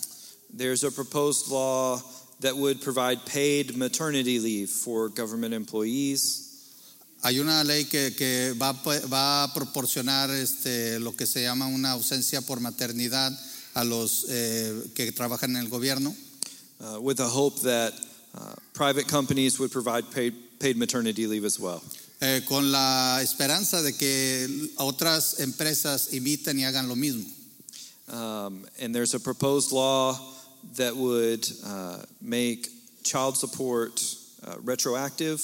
There's 0.55 0.85
a 0.85 0.91
proposed 0.91 1.51
law 1.51 2.01
that 2.41 2.57
would 2.57 2.81
provide 2.81 3.25
paid 3.25 3.77
maternity 3.77 4.39
leave 4.39 4.69
for 4.71 5.09
government 5.09 5.55
employees. 5.55 6.43
Hay 7.25 7.39
una 7.41 7.65
ley 7.65 7.85
que, 7.85 8.15
que 8.17 8.53
va, 8.59 8.73
va 9.11 9.45
a 9.45 9.53
proporcionar 9.55 10.31
este, 10.31 10.99
lo 11.01 11.13
que 11.13 11.27
se 11.27 11.43
llama 11.43 11.67
una 11.67 11.93
ausencia 11.93 12.41
por 12.43 12.61
maternidad 12.61 13.33
a 13.75 13.85
los 13.85 14.27
eh, 14.29 14.91
que 14.95 15.13
trabajan 15.13 15.57
en 15.57 15.63
el 15.63 15.69
gobierno, 15.69 16.15
Uh, 16.79 17.01
with 17.01 17.17
the 17.17 17.27
hope 17.27 17.59
that 17.63 17.95
uh, 18.35 18.53
private 18.75 19.09
companies 19.09 19.59
would 19.59 19.73
provide 19.73 20.05
paid, 20.13 20.35
paid 20.59 20.77
maternity 20.77 21.27
leave 21.27 21.47
as 21.47 21.59
well. 21.59 21.83
eh, 22.21 22.43
con 22.47 22.71
la 22.73 23.21
esperanza 23.23 23.83
de 23.83 23.95
que 23.95 24.71
otras 24.77 25.41
empresas 25.41 26.13
imiten 26.13 26.59
y 26.59 26.65
hagan 26.65 26.89
lo 26.89 26.97
mismo. 26.97 27.25
Um, 28.13 28.65
and 28.81 28.95
there's 28.95 29.15
a 29.15 29.21
proposed 29.21 29.73
law 29.73 30.17
that 30.75 30.97
would 30.97 31.49
uh, 31.65 31.99
make 32.21 32.69
child 33.05 33.37
support 33.37 34.03
uh, 34.47 34.57
retroactive 34.63 35.41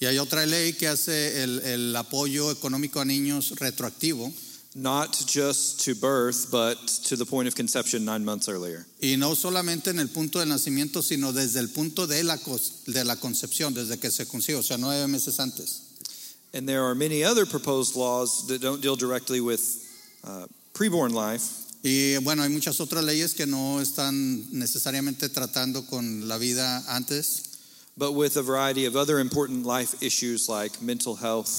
Y 0.00 0.06
hay 0.06 0.18
otra 0.18 0.44
ley 0.46 0.72
que 0.72 0.88
hace 0.88 1.44
el, 1.44 1.60
el 1.60 1.94
apoyo 1.94 2.50
económico 2.50 3.00
a 3.00 3.04
niños 3.04 3.52
retroactivo. 3.60 4.32
not 4.74 5.12
just 5.26 5.84
to 5.84 5.94
birth, 5.94 6.50
but 6.50 6.76
to 7.04 7.14
the 7.14 7.26
point 7.26 7.46
of 7.46 7.54
conception 7.54 8.04
nine 8.04 8.24
months 8.24 8.48
earlier. 8.48 8.86
Y 9.00 9.16
no 9.16 9.34
solamente 9.34 9.90
en 9.90 9.98
el 9.98 10.08
punto 10.08 10.38
del 10.38 10.48
nacimiento, 10.48 11.02
sino 11.02 11.32
desde 11.32 11.60
el 11.60 11.68
punto 11.68 12.06
de 12.06 12.24
la, 12.24 12.36
de 12.86 13.04
la 13.04 13.16
concepción, 13.16 13.74
desde 13.74 14.00
que 14.00 14.10
se 14.10 14.26
concibe, 14.26 14.58
o 14.58 14.62
sea, 14.62 14.76
nueve 14.78 15.06
meses 15.08 15.38
antes. 15.38 15.82
And 16.54 16.68
there 16.68 16.84
are 16.84 16.94
many 16.94 17.22
other 17.22 17.46
proposed 17.46 17.96
laws 17.96 18.46
that 18.48 18.60
don't 18.60 18.82
deal 18.82 18.96
directly 18.96 19.40
with 19.40 19.62
uh, 20.24 20.46
preborn 20.74 21.12
life, 21.12 21.61
Y 21.82 22.16
bueno, 22.18 22.42
hay 22.42 22.48
muchas 22.48 22.80
otras 22.80 23.04
leyes 23.04 23.34
que 23.34 23.46
no 23.46 23.80
están 23.80 24.46
necesariamente 24.52 25.28
tratando 25.28 25.84
con 25.86 26.28
la 26.28 26.38
vida 26.38 26.84
antes, 26.88 27.42
but 27.96 28.12
with 28.12 28.36
a 28.36 28.42
variety 28.42 28.86
of 28.86 28.94
other 28.94 29.18
important 29.18 29.66
life 29.66 29.94
issues 30.00 30.48
like 30.48 30.80
mental 30.80 31.16
health, 31.16 31.50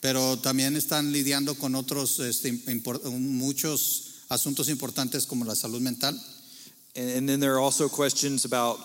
pero 0.00 0.36
también 0.36 0.76
están 0.76 1.10
lidiando 1.12 1.56
con 1.58 1.74
otros, 1.74 2.20
este, 2.20 2.52
muchos 3.18 4.24
asuntos 4.28 4.68
importantes 4.68 5.26
como 5.26 5.44
la 5.44 5.54
salud 5.54 5.80
mental. 5.80 6.14
and, 6.96 7.10
and 7.10 7.28
then 7.28 7.40
there 7.40 7.54
are 7.54 7.60
also 7.60 7.88
questions 7.88 8.44
about 8.44 8.78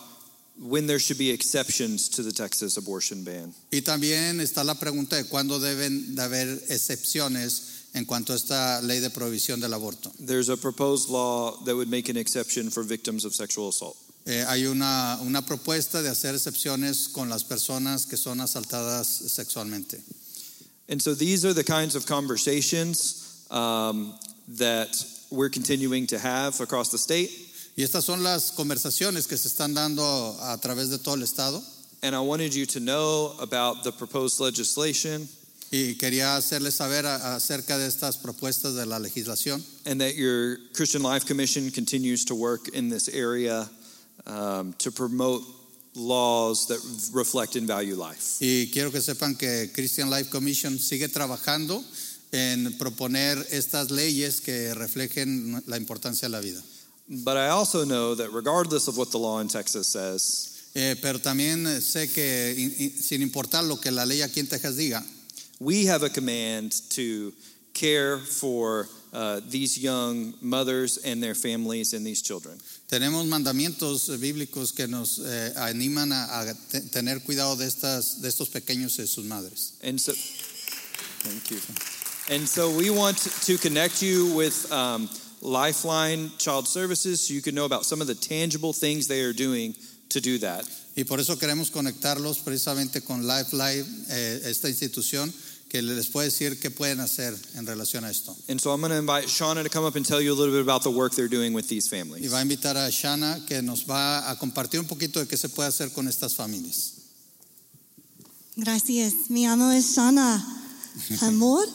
when 0.62 0.88
there 0.88 1.00
should 1.00 1.18
be 1.18 1.30
exceptions 1.30 2.08
to 2.10 2.24
the 2.24 2.32
Texas 2.32 2.78
abortion 2.78 3.24
ban. 3.24 3.54
Y 3.72 3.82
también 3.82 4.40
está 4.40 4.64
la 4.64 4.76
pregunta 4.76 5.18
de 5.18 5.26
cuándo 5.26 5.60
deben 5.60 6.16
de 6.16 6.22
haber 6.22 6.48
excepciones 6.70 7.75
en 7.96 8.04
cuanto 8.06 8.34
a 8.34 8.36
esta 8.36 8.82
ley 8.82 9.00
de 9.00 9.10
prohibición 9.10 9.62
del 9.62 9.74
aborto. 9.74 10.12
There's 10.20 10.50
a 10.50 10.58
proposed 10.58 11.10
law 11.10 11.58
that 11.64 11.76
would 11.76 11.90
make 11.90 12.10
an 12.10 12.18
exception 12.18 12.70
for 12.70 12.84
victims 12.84 13.24
of 13.24 13.34
sexual 13.34 13.70
assault. 13.70 13.96
Eh, 14.28 14.44
hay 14.48 14.66
una, 14.66 15.18
una 15.22 15.42
propuesta 15.44 16.02
de 16.02 16.10
hacer 16.10 16.36
excepciones 16.36 17.08
con 17.08 17.30
las 17.30 17.44
personas 17.44 18.06
que 18.06 18.18
son 18.18 18.42
asaltadas 18.42 19.08
sexualmente. 19.08 20.02
And 20.90 21.02
so 21.02 21.16
these 21.16 21.46
are 21.46 21.54
the 21.54 21.64
kinds 21.64 21.96
of 21.96 22.06
conversations 22.06 23.48
um, 23.50 24.14
that 24.58 25.04
we're 25.32 25.50
continuing 25.50 26.06
to 26.08 26.20
have 26.20 26.60
across 26.60 26.90
the 26.90 26.98
state. 26.98 27.30
Y 27.78 27.84
estas 27.84 28.04
son 28.04 28.24
las 28.24 28.52
conversaciones 28.52 29.28
que 29.28 29.38
se 29.38 29.48
están 29.48 29.74
dando 29.74 30.04
a 30.42 30.58
través 30.58 30.90
de 30.90 30.98
todo 30.98 31.16
el 31.16 31.24
estado. 31.24 31.64
And 32.04 32.14
I 32.14 32.20
wanted 32.20 32.54
you 32.54 32.66
to 32.68 32.80
know 32.80 33.36
about 33.40 33.84
the 33.84 33.92
proposed 33.92 34.40
legislation 34.40 35.30
Y 35.72 35.96
quería 35.96 36.38
hacerles 36.38 36.76
saber 36.76 37.06
acerca 37.06 37.78
de 37.78 37.88
estas 37.88 38.18
propuestas 38.18 38.76
de 38.76 38.86
la 38.86 39.00
legislación 39.00 39.64
and 39.86 40.00
that 40.00 40.16
your 40.16 40.58
Christian 40.74 41.02
Life 41.04 41.26
Commission 41.26 41.70
continues 41.72 42.24
to 42.26 42.36
work 42.36 42.70
in 42.74 42.90
this 42.90 43.10
area 43.10 43.68
um, 44.28 44.74
to 44.78 44.92
promote 44.92 45.44
laws 45.96 46.68
that 46.68 46.80
reflect 47.14 47.56
and 47.56 47.68
value 47.68 47.96
life. 47.96 48.38
y 48.42 48.70
quiero 48.72 48.92
que 48.92 49.02
sepan 49.02 49.36
que 49.38 49.72
Christian 49.74 50.10
Life 50.10 50.30
Commission 50.30 50.78
sigue 50.78 51.10
trabajando 51.10 51.84
en 52.32 52.78
proponer 52.78 53.38
estas 53.52 53.92
leyes 53.92 54.42
que 54.42 54.74
reflejen 54.74 55.64
la 55.68 55.78
importancia 55.78 56.28
de 56.28 56.32
la 56.32 56.42
vida. 56.42 56.62
But 57.08 57.38
I 57.38 57.48
also 57.50 57.86
know 57.86 58.16
that 58.16 58.32
regardless 58.32 58.88
of 58.88 58.98
what 58.98 59.10
the 59.12 59.18
law 59.20 59.40
in 59.42 59.48
Texas 59.48 59.88
says, 59.88 60.52
Eh, 60.78 60.98
pero 61.02 61.20
también 61.20 61.66
sé 61.82 62.12
que 62.12 62.54
in- 62.58 62.76
in- 62.78 63.02
sin 63.02 63.22
importar 63.22 63.64
lo 63.64 63.80
que 63.80 63.92
la 63.92 64.06
ley 64.06 64.22
aquí 64.22 64.42
en 64.42 64.48
Texas 64.48 64.76
diga, 64.76 65.02
we 65.60 65.86
have 65.86 66.04
a 66.04 66.10
command 66.10 66.74
to 66.90 67.34
care 67.74 68.18
for 68.18 68.88
uh, 69.14 69.42
these 69.48 69.78
young 69.78 70.34
mothers 70.42 70.98
and 71.06 71.22
their 71.22 71.36
families 71.36 71.94
and 71.94 72.06
these 72.06 72.22
children. 72.22 72.58
tenemos 72.88 73.26
mandamientos 73.28 74.10
bíblicos 74.20 74.76
que 74.76 74.88
nos 74.88 75.20
eh, 75.20 75.54
animan 75.58 76.12
a, 76.12 76.42
a 76.42 76.54
te- 76.72 76.82
tener 76.90 77.20
cuidado 77.22 77.56
de, 77.56 77.66
estas, 77.66 78.22
de 78.22 78.28
estos 78.28 78.50
pequeños 78.50 79.00
y 79.00 79.06
sus 79.06 79.26
madres. 79.26 79.78
And 79.84 80.00
so, 80.00 80.14
thank 80.14 81.52
you. 81.52 81.60
And 82.30 82.48
so 82.48 82.72
we 82.76 82.90
want 82.90 83.18
to 83.46 83.58
connect 83.58 84.02
you 84.02 84.34
with 84.36 84.72
um, 84.72 85.10
Lifeline 85.42 86.32
Child 86.38 86.68
Services 86.68 87.28
so 87.28 87.34
you 87.34 87.42
can 87.42 87.56
know 87.56 87.66
about 87.66 87.86
some 87.86 88.02
of 88.02 88.08
the 88.08 88.16
tangible 88.16 88.74
things 88.74 89.08
they 89.08 89.22
are 89.22 89.34
doing 89.34 89.76
to 90.10 90.22
do 90.22 90.38
that. 90.40 90.68
Y 90.96 91.04
por 91.04 91.20
eso 91.20 91.38
queremos 91.38 91.72
conectarlos 91.72 92.40
precisamente 92.40 93.02
con 93.02 93.28
Lifeline, 93.28 93.86
eh, 94.10 94.42
esta 94.46 94.70
institución 94.70 95.34
que 95.68 95.82
les 95.82 96.08
puede 96.08 96.30
decir 96.30 96.58
qué 96.60 96.72
pueden 96.72 97.02
hacer 97.02 97.36
en 97.56 97.66
relación 97.66 98.06
a 98.06 98.10
esto. 98.10 98.34
And 98.48 98.62
so 98.62 98.72
I'm 98.72 98.80
going 98.80 98.92
to 98.92 98.98
invite 98.98 99.28
Shauna 99.28 99.64
to 99.64 99.70
come 99.70 99.86
up 99.86 99.96
and 99.98 100.06
tell 100.06 100.22
you 100.22 100.32
a 100.32 100.38
little 100.38 100.54
bit 100.54 100.62
about 100.62 100.84
the 100.84 100.90
work 100.92 101.14
they're 101.14 101.28
doing 101.28 101.54
with 101.54 101.68
these 101.68 101.88
Y 101.88 101.90
families. 101.90 102.32
va 102.32 102.38
a 102.40 102.42
invitar 102.44 102.78
a 102.78 102.90
Shana 102.90 103.46
que 103.46 103.62
nos 103.62 103.84
va 103.86 104.30
a 104.30 104.38
compartir 104.38 104.80
un 104.80 104.86
poquito 104.88 105.20
de 105.20 105.28
qué 105.28 105.36
se 105.36 105.50
puede 105.50 105.68
hacer 105.68 105.92
con 105.92 106.08
estas 106.08 106.34
familias. 106.34 106.94
Gracias. 108.56 109.30
Mi 109.30 109.46
amo 109.46 109.72
es 109.72 109.96
Shana. 109.96 110.42
Amor. 111.22 111.68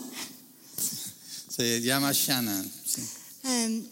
Se 1.54 1.80
llama 1.83 2.12
Shana. 2.12 2.64
sí. 2.87 3.02
Um, 3.44 3.85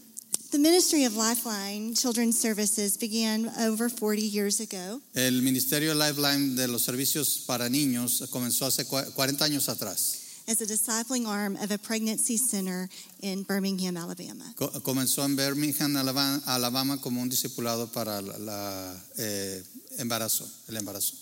the 0.51 0.59
ministry 0.59 1.05
of 1.05 1.15
Lifeline 1.17 1.95
Children's 1.95 2.39
Services 2.41 2.97
began 2.97 3.51
over 3.61 3.89
40 3.89 4.23
years 4.23 4.61
ago. 4.61 5.01
El 5.15 5.43
Ministerio 5.43 5.95
Lifeline 5.95 6.55
de 6.57 6.67
los 6.69 6.83
Servicios 6.85 7.45
para 7.47 7.69
Niños 7.69 8.23
comenzó 8.31 8.67
hace 8.67 8.85
cua- 8.85 9.13
40 9.15 9.45
años 9.45 9.69
atrás. 9.69 10.25
as 10.51 10.63
a 10.63 10.67
discipling 10.67 11.27
arm 11.27 11.57
of 11.57 11.71
a 11.71 11.77
pregnancy 11.77 12.39
center 12.39 12.89
in 13.21 13.43
Birmingham, 13.43 13.99
Alabama. 13.99 14.55
Co- 14.57 14.71
comenzó 14.81 15.23
en 15.27 15.37
Birmingham, 15.37 15.95
Alabama, 15.99 16.41
Alabama 16.47 16.97
como 17.03 17.21
un 17.21 17.29
discipulado 17.29 17.93
para 17.93 18.23
la, 18.23 18.39
la, 18.39 18.97
eh, 19.19 19.63
embarazo, 19.99 20.49
el 20.69 20.77
embarazo. 20.79 21.15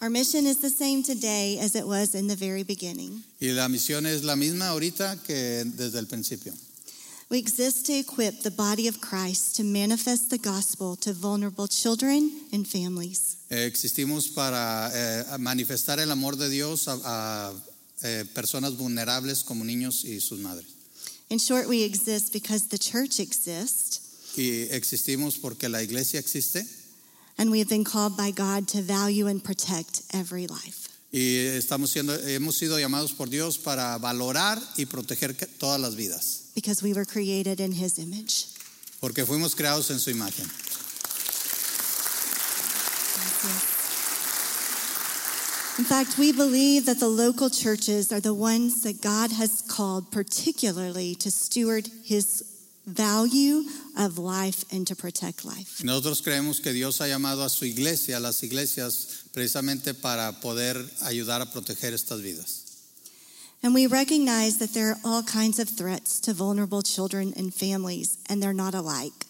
Our 0.00 0.10
mission 0.10 0.46
is 0.48 0.56
the 0.60 0.68
same 0.70 1.04
today 1.04 1.60
as 1.60 1.76
it 1.76 1.86
was 1.86 2.16
in 2.16 2.26
the 2.26 2.34
very 2.34 2.64
beginning. 2.64 3.22
Y 3.40 3.52
la 3.52 3.68
misión 3.68 4.04
es 4.04 4.24
la 4.24 4.34
misma 4.34 4.70
ahorita 4.70 5.16
que 5.22 5.62
desde 5.64 6.00
el 6.00 6.08
principio. 6.08 6.52
We 7.32 7.38
exist 7.38 7.86
to 7.86 7.94
equip 7.94 8.42
the 8.42 8.50
body 8.50 8.88
of 8.88 9.00
Christ 9.00 9.56
to 9.56 9.64
manifest 9.64 10.28
the 10.28 10.36
gospel 10.36 10.96
to 10.96 11.14
vulnerable 11.14 11.66
children 11.66 12.30
and 12.52 12.68
families. 12.68 13.38
Existimos 13.48 14.28
para 14.34 14.90
eh, 14.92 15.38
manifestar 15.38 15.98
el 15.98 16.10
amor 16.10 16.36
de 16.36 16.50
Dios 16.50 16.88
a, 16.88 16.98
a, 17.02 17.52
eh, 18.02 18.26
personas 18.34 18.76
vulnerables 18.76 19.44
como 19.44 19.64
niños 19.64 20.04
y 20.04 20.20
sus 20.20 20.40
madres. 20.40 20.66
In 21.30 21.38
short, 21.38 21.66
we 21.66 21.84
exist 21.84 22.34
because 22.34 22.68
the 22.68 22.76
church 22.76 23.18
exists, 23.18 24.36
Y 24.36 24.68
existimos 24.70 25.38
porque 25.40 25.70
la 25.70 25.80
iglesia 25.80 26.20
existe 26.20 26.66
and 27.38 27.50
we 27.50 27.60
have 27.60 27.68
been 27.70 27.82
called 27.82 28.14
by 28.14 28.30
God 28.30 28.68
to 28.68 28.82
value 28.82 29.26
and 29.26 29.42
protect 29.42 30.02
every 30.12 30.46
life. 30.46 30.91
Y 31.12 31.36
estamos 31.36 31.90
siendo, 31.90 32.14
hemos 32.14 32.56
sido 32.56 32.78
llamados 32.78 33.12
por 33.12 33.28
Dios 33.28 33.58
para 33.58 33.98
valorar 33.98 34.60
y 34.76 34.86
proteger 34.86 35.34
todas 35.58 35.78
las 35.80 35.94
vidas, 35.94 36.44
because 36.54 36.82
we 36.82 36.94
were 36.94 37.04
created 37.06 37.60
in 37.60 37.72
his 37.72 37.98
image. 37.98 38.46
porque 39.00 39.26
fuimos 39.26 39.54
creados 39.54 39.90
en 39.90 39.98
su 39.98 40.10
imagen. 40.10 40.48
In 45.78 45.84
fact, 45.84 46.18
we 46.18 46.32
believe 46.32 46.86
that 46.86 47.00
the 47.00 47.08
local 47.08 47.50
churches 47.50 48.12
are 48.12 48.20
the 48.20 48.34
ones 48.34 48.82
that 48.82 49.00
God 49.02 49.32
has 49.32 49.62
called 49.62 50.12
particularly 50.12 51.14
to 51.16 51.30
steward 51.30 51.88
his 52.04 52.44
value 52.86 53.64
of 53.96 54.18
life 54.18 54.64
and 54.70 54.86
to 54.86 54.94
protect 54.94 55.44
life. 55.44 55.82
Nosotros 55.82 56.20
creemos 56.20 56.62
que 56.62 56.72
Dios 56.72 57.00
ha 57.00 57.06
llamado 57.08 57.42
a 57.42 57.48
su 57.48 57.64
iglesia, 57.64 58.18
a 58.18 58.20
las 58.20 58.42
iglesias, 58.42 59.21
precisamente 59.32 59.94
para 59.94 60.40
poder 60.40 60.76
ayudar 61.02 61.40
a 61.40 61.46
proteger 61.46 61.92
estas 61.92 62.20
vidas. 62.20 62.62
And 63.62 63.74
we 63.74 63.86
recognize 63.86 64.58
that 64.58 64.74
there 64.74 64.90
are 64.90 64.98
all 65.04 65.22
kinds 65.22 65.60
of 65.60 65.68
threats 65.68 66.18
to 66.20 66.34
vulnerable 66.34 66.82
children 66.82 67.32
and 67.36 67.54
families, 67.54 68.18
and 68.28 68.42
they're 68.42 68.52
not 68.52 68.74
alike. 68.74 69.26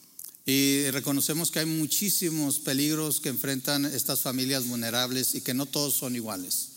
Y 0.47 0.91
reconocemos 0.91 1.53
que 1.53 1.61
hay 1.61 1.67
muchísimos 1.67 2.59
peligros 2.59 3.21
que 3.21 3.31
enfrentan 3.31 3.85
estas 3.85 4.23
familias 4.23 4.67
vulnerables 4.67 5.35
y 5.35 5.41
que 5.41 5.55
no 5.55 5.67
todos 5.67 5.95
son 5.95 6.17
iguales. 6.17 6.71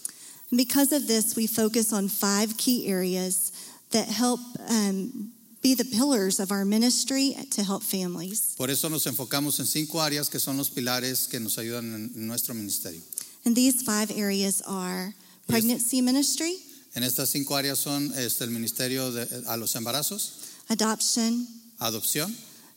And 0.52 0.58
because 0.58 0.92
of 0.92 1.08
this, 1.08 1.36
we 1.36 1.48
focus 1.48 1.92
on 1.92 2.10
five 2.10 2.58
key 2.58 2.88
areas 2.88 3.52
that 3.92 4.08
help 4.08 4.40
um, 4.70 5.32
be 5.64 5.74
the 5.74 5.86
pillars 5.86 6.40
of 6.40 6.52
our 6.52 6.64
ministry 6.64 7.36
to 7.52 7.64
help 7.64 7.82
families. 7.82 8.54
Por 8.58 8.70
eso 8.70 8.88
nos 8.90 9.08
enfocamos 9.08 9.60
en 9.60 9.66
cinco 9.66 10.00
áreas 10.00 10.30
que 10.30 10.40
son 10.40 10.58
los 10.58 10.70
pilares 10.70 11.28
que 11.28 11.40
nos 11.40 11.58
ayudan 11.58 12.12
en 12.16 12.28
nuestro 12.28 12.54
ministerio. 12.54 13.02
And 13.46 13.56
these 13.56 13.84
five 13.84 14.10
areas 14.12 14.62
are 14.66 15.14
pregnancy 15.48 16.02
ministry, 16.02 16.58
En 16.96 17.04
estas 17.04 17.30
cinco 17.30 17.56
áreas 17.56 17.78
son 17.78 18.12
este, 18.18 18.44
el 18.46 18.50
ministerio 18.52 19.12
de, 19.12 19.28
a 19.48 19.58
los 19.58 19.76
embarazos, 19.76 20.40
adoption, 20.70 21.46
adopción, 21.80 22.34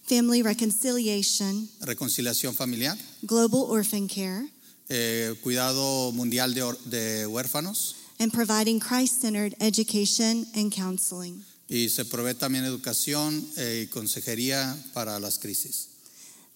family 0.06 0.42
reconciliation, 0.42 1.68
reconciliación 1.80 2.54
familiar, 2.54 2.98
global 3.22 3.64
orphan 3.70 4.08
care, 4.08 4.48
eh, 4.90 5.34
cuidado 5.42 6.10
mundial 6.12 6.52
de, 6.52 6.62
or- 6.62 6.78
de 6.84 7.26
huérfanos 7.26 7.94
and 8.20 8.32
providing 8.32 8.80
Christ 8.80 9.20
centered 9.22 9.54
education 9.60 10.46
and 10.54 10.70
counseling. 10.74 11.44
y 11.70 11.88
se 11.88 12.04
provee 12.04 12.34
también 12.34 12.64
educación 12.64 13.46
eh, 13.56 13.84
y 13.84 13.86
consejería 13.86 14.76
para 14.92 15.18
las 15.20 15.38
crisis. 15.38 15.90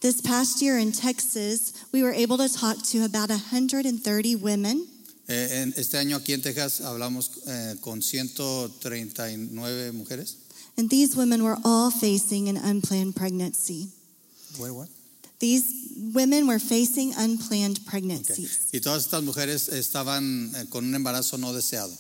This 0.02 0.20
past 0.20 0.60
year 0.60 0.78
in 0.78 0.92
Texas, 0.92 1.72
we 1.92 2.02
were 2.02 2.12
able 2.12 2.36
to 2.38 2.52
talk 2.52 2.82
to 2.90 3.04
about 3.04 3.30
130 3.30 4.36
women 4.36 4.88
Eh, 5.28 5.62
en 5.62 5.72
este 5.76 5.98
año 5.98 6.16
aquí 6.16 6.32
en 6.32 6.42
Texas 6.42 6.80
hablamos 6.80 7.30
eh, 7.46 7.76
con 7.80 8.02
139 8.02 9.92
mujeres. 9.92 10.36
And 10.76 10.90
these 10.90 11.16
women 11.16 11.42
were 11.42 11.56
all 11.64 11.90
facing 11.90 12.48
an 12.48 12.56
unplanned 12.56 13.14
pregnancy. 13.14 13.88
What? 14.58 14.88
These 15.38 15.94
women 16.12 16.46
were 16.46 16.58
facing 16.58 17.14
unplanned 17.16 17.86
pregnancies. 17.86 18.68
Y 18.72 18.80
todas 18.80 19.06
estas 19.06 19.22
mujeres 19.22 19.68
estaban 19.68 20.52
eh, 20.54 20.66
con 20.68 20.84
un 20.84 20.94
embarazo 20.94 21.38
no 21.38 21.52
deseado. 21.52 21.96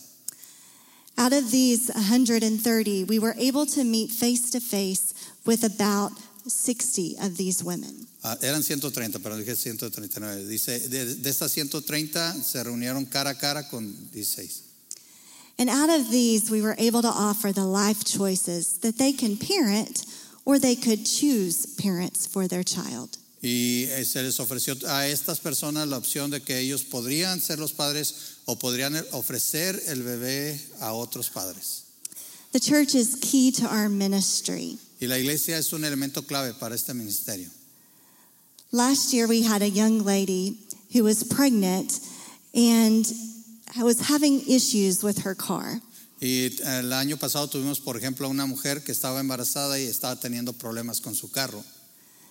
Out 1.16 1.32
of 1.32 1.50
these 1.50 1.90
130, 1.94 3.04
we 3.04 3.18
were 3.18 3.34
able 3.38 3.66
to 3.66 3.84
meet 3.84 4.10
face 4.10 4.50
to 4.50 4.60
face 4.60 5.14
with 5.44 5.62
about 5.62 6.12
60 6.46 7.16
of 7.20 7.36
these 7.36 7.62
women. 7.62 8.06
Ah, 8.22 8.36
eran 8.42 8.62
130, 8.62 9.18
pero 9.18 9.36
dije 9.36 9.56
139. 9.56 10.46
Dice, 10.46 10.78
de, 10.88 11.16
de 11.16 11.30
estas 11.30 11.52
130 11.52 12.42
se 12.42 12.62
reunieron 12.62 13.04
cara 13.06 13.30
a 13.30 13.34
cara 13.34 13.68
con 13.68 13.94
16. 14.12 14.72
And 15.58 15.68
out 15.68 15.90
of 15.90 16.10
these, 16.10 16.50
we 16.50 16.62
were 16.62 16.74
able 16.78 17.02
to 17.02 17.08
offer 17.08 17.52
the 17.52 17.64
life 17.64 18.04
choices 18.04 18.78
that 18.78 18.98
they 18.98 19.12
can 19.12 19.36
parent 19.36 20.04
or 20.44 20.58
they 20.58 20.74
could 20.74 21.04
choose 21.04 21.66
parents 21.76 22.26
for 22.26 22.48
their 22.48 22.64
child. 22.64 23.18
Y 23.42 23.86
eh, 23.90 24.04
se 24.04 24.22
les 24.22 24.38
ofreció 24.38 24.76
a 24.88 25.08
estas 25.08 25.40
personas 25.40 25.88
la 25.88 25.98
opción 25.98 26.30
de 26.30 26.42
que 26.42 26.60
ellos 26.60 26.84
podrían 26.84 27.40
ser 27.40 27.58
los 27.58 27.72
padres 27.72 28.14
o 28.44 28.56
podrían 28.56 28.94
ofrecer 29.10 29.82
el 29.88 30.02
bebé 30.02 30.60
a 30.80 30.92
otros 30.92 31.28
padres. 31.28 31.91
The 32.52 32.60
church 32.60 32.94
is 32.94 33.16
key 33.20 33.50
to 33.52 33.66
our 33.66 33.88
ministry. 33.88 34.76
Y 35.00 35.06
la 35.06 35.16
iglesia 35.16 35.56
es 35.56 35.72
un 35.72 35.84
elemento 35.84 36.26
clave 36.26 36.52
para 36.52 36.74
este 36.74 36.92
ministerio. 36.92 37.48
Last 38.72 39.14
year, 39.14 39.26
we 39.26 39.42
had 39.42 39.62
a 39.62 39.68
young 39.68 40.04
lady 40.04 40.58
who 40.92 41.02
was 41.04 41.24
pregnant 41.24 41.98
and 42.54 43.06
was 43.78 44.00
having 44.00 44.42
issues 44.46 45.02
with 45.02 45.24
her 45.24 45.34
car. 45.34 45.80
Y 46.20 46.50
eh, 46.50 46.80
el 46.80 46.92
año 46.92 47.16
pasado 47.18 47.48
tuvimos, 47.48 47.82
por 47.82 47.96
ejemplo, 47.96 48.28
una 48.28 48.46
mujer 48.46 48.84
que 48.84 48.92
estaba 48.92 49.20
embarazada 49.20 49.80
y 49.80 49.86
estaba 49.86 50.20
teniendo 50.20 50.52
problemas 50.52 51.00
con 51.00 51.14
su 51.14 51.30
carro. 51.30 51.64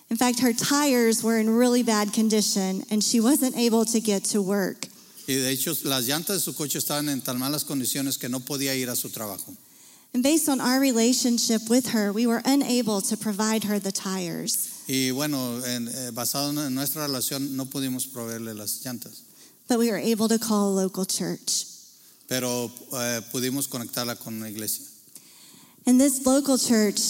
In 0.08 0.16
fact, 0.16 0.38
her 0.38 0.52
tires 0.52 1.24
were 1.24 1.38
in 1.40 1.50
really 1.50 1.82
bad 1.82 2.12
condition 2.12 2.84
and 2.90 3.02
she 3.02 3.18
wasn't 3.18 3.56
able 3.56 3.84
to 3.86 4.00
get 4.00 4.22
to 4.24 4.40
work. 4.40 4.88
Y 5.26 5.34
de 5.34 5.50
hecho, 5.50 5.74
las 5.84 6.06
llantas 6.06 6.36
de 6.36 6.40
su 6.40 6.54
coche 6.54 6.78
estaban 6.78 7.08
en 7.08 7.22
tan 7.22 7.38
malas 7.38 7.64
condiciones 7.64 8.18
que 8.18 8.28
no 8.28 8.40
podía 8.40 8.74
ir 8.76 8.88
a 8.88 8.94
su 8.94 9.10
trabajo. 9.10 9.56
And 10.14 10.22
based 10.22 10.48
on 10.48 10.60
our 10.60 10.78
relationship 10.78 11.70
with 11.70 11.88
her, 11.88 12.12
we 12.12 12.26
were 12.26 12.42
unable 12.44 13.00
to 13.02 13.16
provide 13.16 13.64
her 13.64 13.78
the 13.78 13.92
tires. 13.92 14.84
Y 14.86 15.10
bueno, 15.10 15.62
en, 15.64 15.88
eh, 15.88 16.10
basado 16.12 16.50
en 16.50 16.74
nuestra 16.74 17.06
relación, 17.06 17.56
no 17.56 17.64
pudimos 17.64 18.06
proveerle 18.06 18.54
las 18.54 18.82
llantas. 18.84 19.22
But 19.68 19.78
we 19.78 19.90
were 19.90 19.98
able 19.98 20.28
to 20.28 20.38
call 20.38 20.68
a 20.68 20.74
local 20.82 21.06
church. 21.06 21.64
Pero 22.28 22.70
eh, 22.92 23.20
pudimos 23.32 23.66
conectarla 23.68 24.22
con 24.22 24.34
una 24.34 24.50
iglesia. 24.50 24.84
And 25.86 25.98
this 25.98 26.26
local 26.26 26.58
church, 26.58 27.00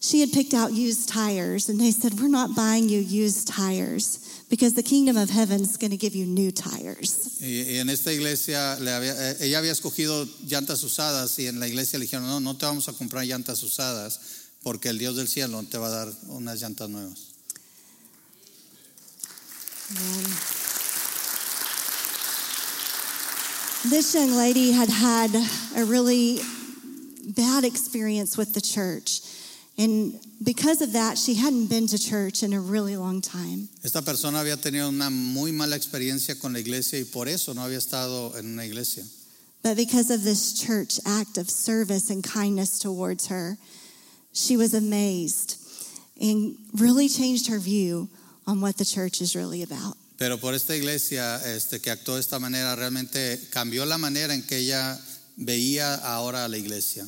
she 0.00 0.20
had 0.20 0.30
picked 0.30 0.52
out 0.52 0.72
used 0.72 1.08
tires, 1.08 1.70
and 1.70 1.80
they 1.80 1.90
said, 1.90 2.20
We're 2.20 2.28
not 2.28 2.54
buying 2.54 2.90
you 2.90 3.00
used 3.00 3.48
tires 3.48 4.25
because 4.48 4.74
the 4.74 4.82
kingdom 4.82 5.16
of 5.16 5.28
heaven 5.30 5.60
is 5.60 5.76
going 5.76 5.90
to 5.90 5.96
give 5.96 6.14
you 6.14 6.24
new 6.26 6.50
tires. 6.52 7.38
Y, 7.40 7.62
y 7.74 7.78
en 7.78 7.88
esta 7.90 8.12
iglesia, 8.12 8.76
le 8.80 8.90
había- 8.92 9.14
eh, 9.32 9.36
ella 9.40 9.58
había 9.58 9.72
escogido 9.72 10.26
llantas 10.46 10.82
usadas 10.84 11.38
y 11.38 11.46
en 11.48 11.58
la 11.60 11.66
iglesia 11.66 11.98
le 11.98 12.04
dijeron, 12.06 12.26
no, 12.26 12.40
no 12.40 12.56
te 12.56 12.64
vamos 12.66 12.88
a 12.88 12.92
comprar 12.92 13.24
llantas 13.24 13.62
usadas 13.62 14.20
porque 14.62 14.88
el 14.88 14.98
Dios 14.98 15.16
del 15.16 15.28
cielo 15.28 15.62
te 15.64 15.78
va 15.78 15.88
a 15.88 15.90
dar 15.90 16.12
unas 16.28 16.60
llantas 16.60 16.88
nuevas. 16.88 17.32
Amen. 19.90 20.24
This 23.88 24.14
young 24.14 24.32
lady 24.36 24.72
had 24.72 24.88
had 24.88 25.30
a 25.76 25.84
really 25.84 26.40
bad 27.36 27.62
experience 27.64 28.36
with 28.36 28.52
the 28.52 28.60
church. 28.60 29.20
And 29.78 30.18
because 30.42 30.80
of 30.80 30.92
that, 30.94 31.18
she 31.18 31.34
hadn't 31.34 31.66
been 31.66 31.86
to 31.88 31.98
church 31.98 32.42
in 32.42 32.54
a 32.54 32.60
really 32.60 32.96
long 32.96 33.20
time. 33.20 33.68
Esta 33.84 34.00
persona 34.00 34.40
había 34.40 34.56
tenido 34.56 34.88
una 34.88 35.10
muy 35.10 35.52
mala 35.52 35.76
experiencia 35.76 36.40
con 36.40 36.54
la 36.54 36.60
iglesia 36.60 36.98
y 36.98 37.04
por 37.04 37.28
eso 37.28 37.52
no 37.52 37.62
había 37.62 37.78
estado 37.78 38.34
en 38.38 38.52
una 38.54 38.64
iglesia. 38.64 39.04
But 39.62 39.76
because 39.76 40.10
of 40.10 40.22
this 40.22 40.54
church 40.54 40.98
act 41.04 41.36
of 41.36 41.50
service 41.50 42.08
and 42.08 42.24
kindness 42.24 42.78
towards 42.78 43.26
her, 43.26 43.58
she 44.32 44.56
was 44.56 44.74
amazed 44.74 45.56
and 46.20 46.56
really 46.74 47.08
changed 47.08 47.48
her 47.48 47.58
view 47.58 48.08
on 48.46 48.60
what 48.60 48.76
the 48.76 48.84
church 48.84 49.20
is 49.20 49.34
really 49.34 49.62
about. 49.62 49.96
Pero 50.18 50.38
por 50.38 50.54
esta 50.54 50.74
iglesia 50.74 51.40
este, 51.44 51.80
que 51.80 51.90
actuó 51.90 52.14
de 52.14 52.20
esta 52.20 52.38
manera 52.38 52.74
realmente 52.74 53.38
cambió 53.50 53.84
la 53.84 53.98
manera 53.98 54.32
en 54.32 54.42
que 54.42 54.56
ella 54.58 54.98
veía 55.36 55.94
ahora 55.96 56.46
a 56.46 56.48
la 56.48 56.56
iglesia. 56.56 57.06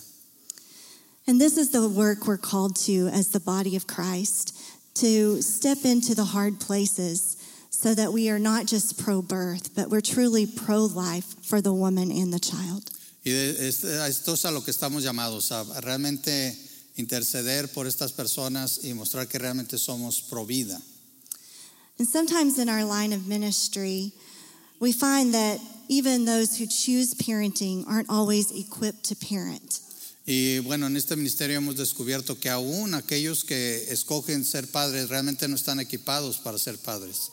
And 1.29 1.39
this 1.39 1.59
is 1.59 1.69
the 1.69 1.87
work 1.87 2.27
we're 2.27 2.39
called 2.39 2.75
to 2.87 3.09
as 3.09 3.29
the 3.29 3.39
body 3.39 3.77
of 3.77 3.87
Christ 3.87 4.59
to 4.95 5.43
step 5.43 5.85
into 5.85 6.15
the 6.15 6.25
hard 6.25 6.59
places 6.59 7.37
so 7.69 7.95
that 7.95 8.15
we 8.15 8.31
are 8.31 8.39
not 8.39 8.65
just 8.65 8.99
pro 8.99 9.21
birth, 9.21 9.77
but 9.77 9.91
we're 9.91 10.01
truly 10.01 10.47
pro 10.47 10.87
life 10.87 11.35
for 11.45 11.61
the 11.61 11.75
woman 11.75 12.11
and 12.11 12.33
the 12.33 12.41
child. 12.41 12.91
Y 13.27 13.33
esto 13.33 14.33
es 14.33 14.45
a 14.47 14.51
lo 14.51 14.63
que 14.63 14.73
estamos 14.73 15.05
llamados, 15.05 15.53
a 15.53 15.83
realmente 15.83 16.57
interceder 16.97 17.71
por 17.75 17.85
estas 17.85 18.11
personas 18.11 18.83
y 18.83 18.95
mostrar 18.95 19.29
que 19.29 19.39
realmente 19.39 19.77
somos 19.77 20.27
pro 20.31 20.45
vida. 20.45 20.81
And 21.99 22.09
sometimes 22.09 22.59
in 22.59 22.71
our 22.71 22.85
line 22.85 23.13
of 23.13 23.27
ministry, 23.27 24.13
we 24.81 24.93
find 24.93 25.35
that 25.35 25.61
even 25.89 26.25
those 26.25 26.57
who 26.57 26.67
choose 26.67 27.13
parenting 27.13 27.87
aren't 27.87 28.09
always 28.09 28.51
equipped 28.51 29.05
to 29.05 29.15
parent. 29.15 29.81
Y 30.31 30.59
bueno, 30.59 30.89
en 30.89 30.97
este 30.99 31.17
ministerio 31.17 31.57
hemos 31.57 31.77
descubierto 31.77 32.39
que 32.39 32.51
aún 32.51 32.93
aquellos 32.93 33.45
que 33.45 33.91
escogen 33.91 34.45
ser 34.45 34.71
padres 34.71 35.09
realmente 35.09 35.49
no 35.49 35.57
están 35.57 35.81
equipados 35.81 36.37
para 36.37 36.59
ser 36.59 36.77
padres. 36.77 37.31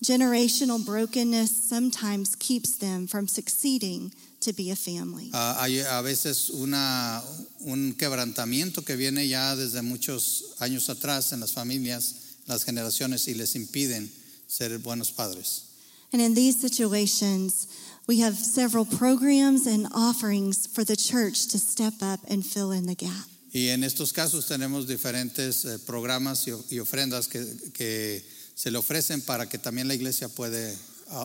Generational 0.00 0.78
brokenness 0.78 1.50
sometimes 1.68 2.36
keeps 2.36 2.78
them 2.78 3.08
from 3.08 3.26
succeeding 3.26 4.12
to 4.38 4.52
be 4.52 4.70
a 4.70 4.76
family. 4.76 5.30
Ah, 5.32 5.56
hay 5.60 5.80
a 5.80 6.00
veces 6.02 6.50
una, 6.50 7.20
un 7.62 7.94
quebrantamiento 7.98 8.84
que 8.84 8.94
viene 8.94 9.26
ya 9.26 9.56
desde 9.56 9.82
muchos 9.82 10.54
años 10.60 10.88
atrás 10.88 11.32
en 11.32 11.40
las 11.40 11.50
familias, 11.50 12.14
las 12.46 12.62
generaciones, 12.62 13.26
y 13.26 13.34
les 13.34 13.56
impiden 13.56 14.08
ser 14.46 14.78
buenos 14.78 15.10
padres. 15.10 15.64
And 16.12 16.22
in 16.22 16.34
these 16.34 16.60
situations, 16.60 17.66
we 18.10 18.18
have 18.18 18.34
several 18.34 18.84
programs 18.84 19.68
and 19.68 19.86
offerings 19.94 20.66
for 20.66 20.82
the 20.82 20.96
church 20.96 21.46
to 21.46 21.56
step 21.58 21.94
up 22.02 22.18
and 22.28 22.44
fill 22.44 22.72
in 22.72 22.84
the 22.86 22.96
gap. 22.96 23.28
Y 23.52 23.68
en 23.68 23.84
estos 23.84 24.12
casos 24.12 24.48
tenemos 24.48 24.88
diferentes 24.88 25.64
eh, 25.64 25.78
programas 25.86 26.48
y, 26.48 26.50
y 26.74 26.80
ofrendas 26.80 27.28
que, 27.28 27.46
que 27.72 28.24
se 28.56 28.72
le 28.72 28.78
ofrecen 28.78 29.20
para 29.20 29.48
que 29.48 29.58
también 29.58 29.86
la 29.86 29.94
iglesia 29.94 30.28
puede 30.28 30.76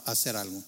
hacer 0.05 0.35
algo. 0.35 0.63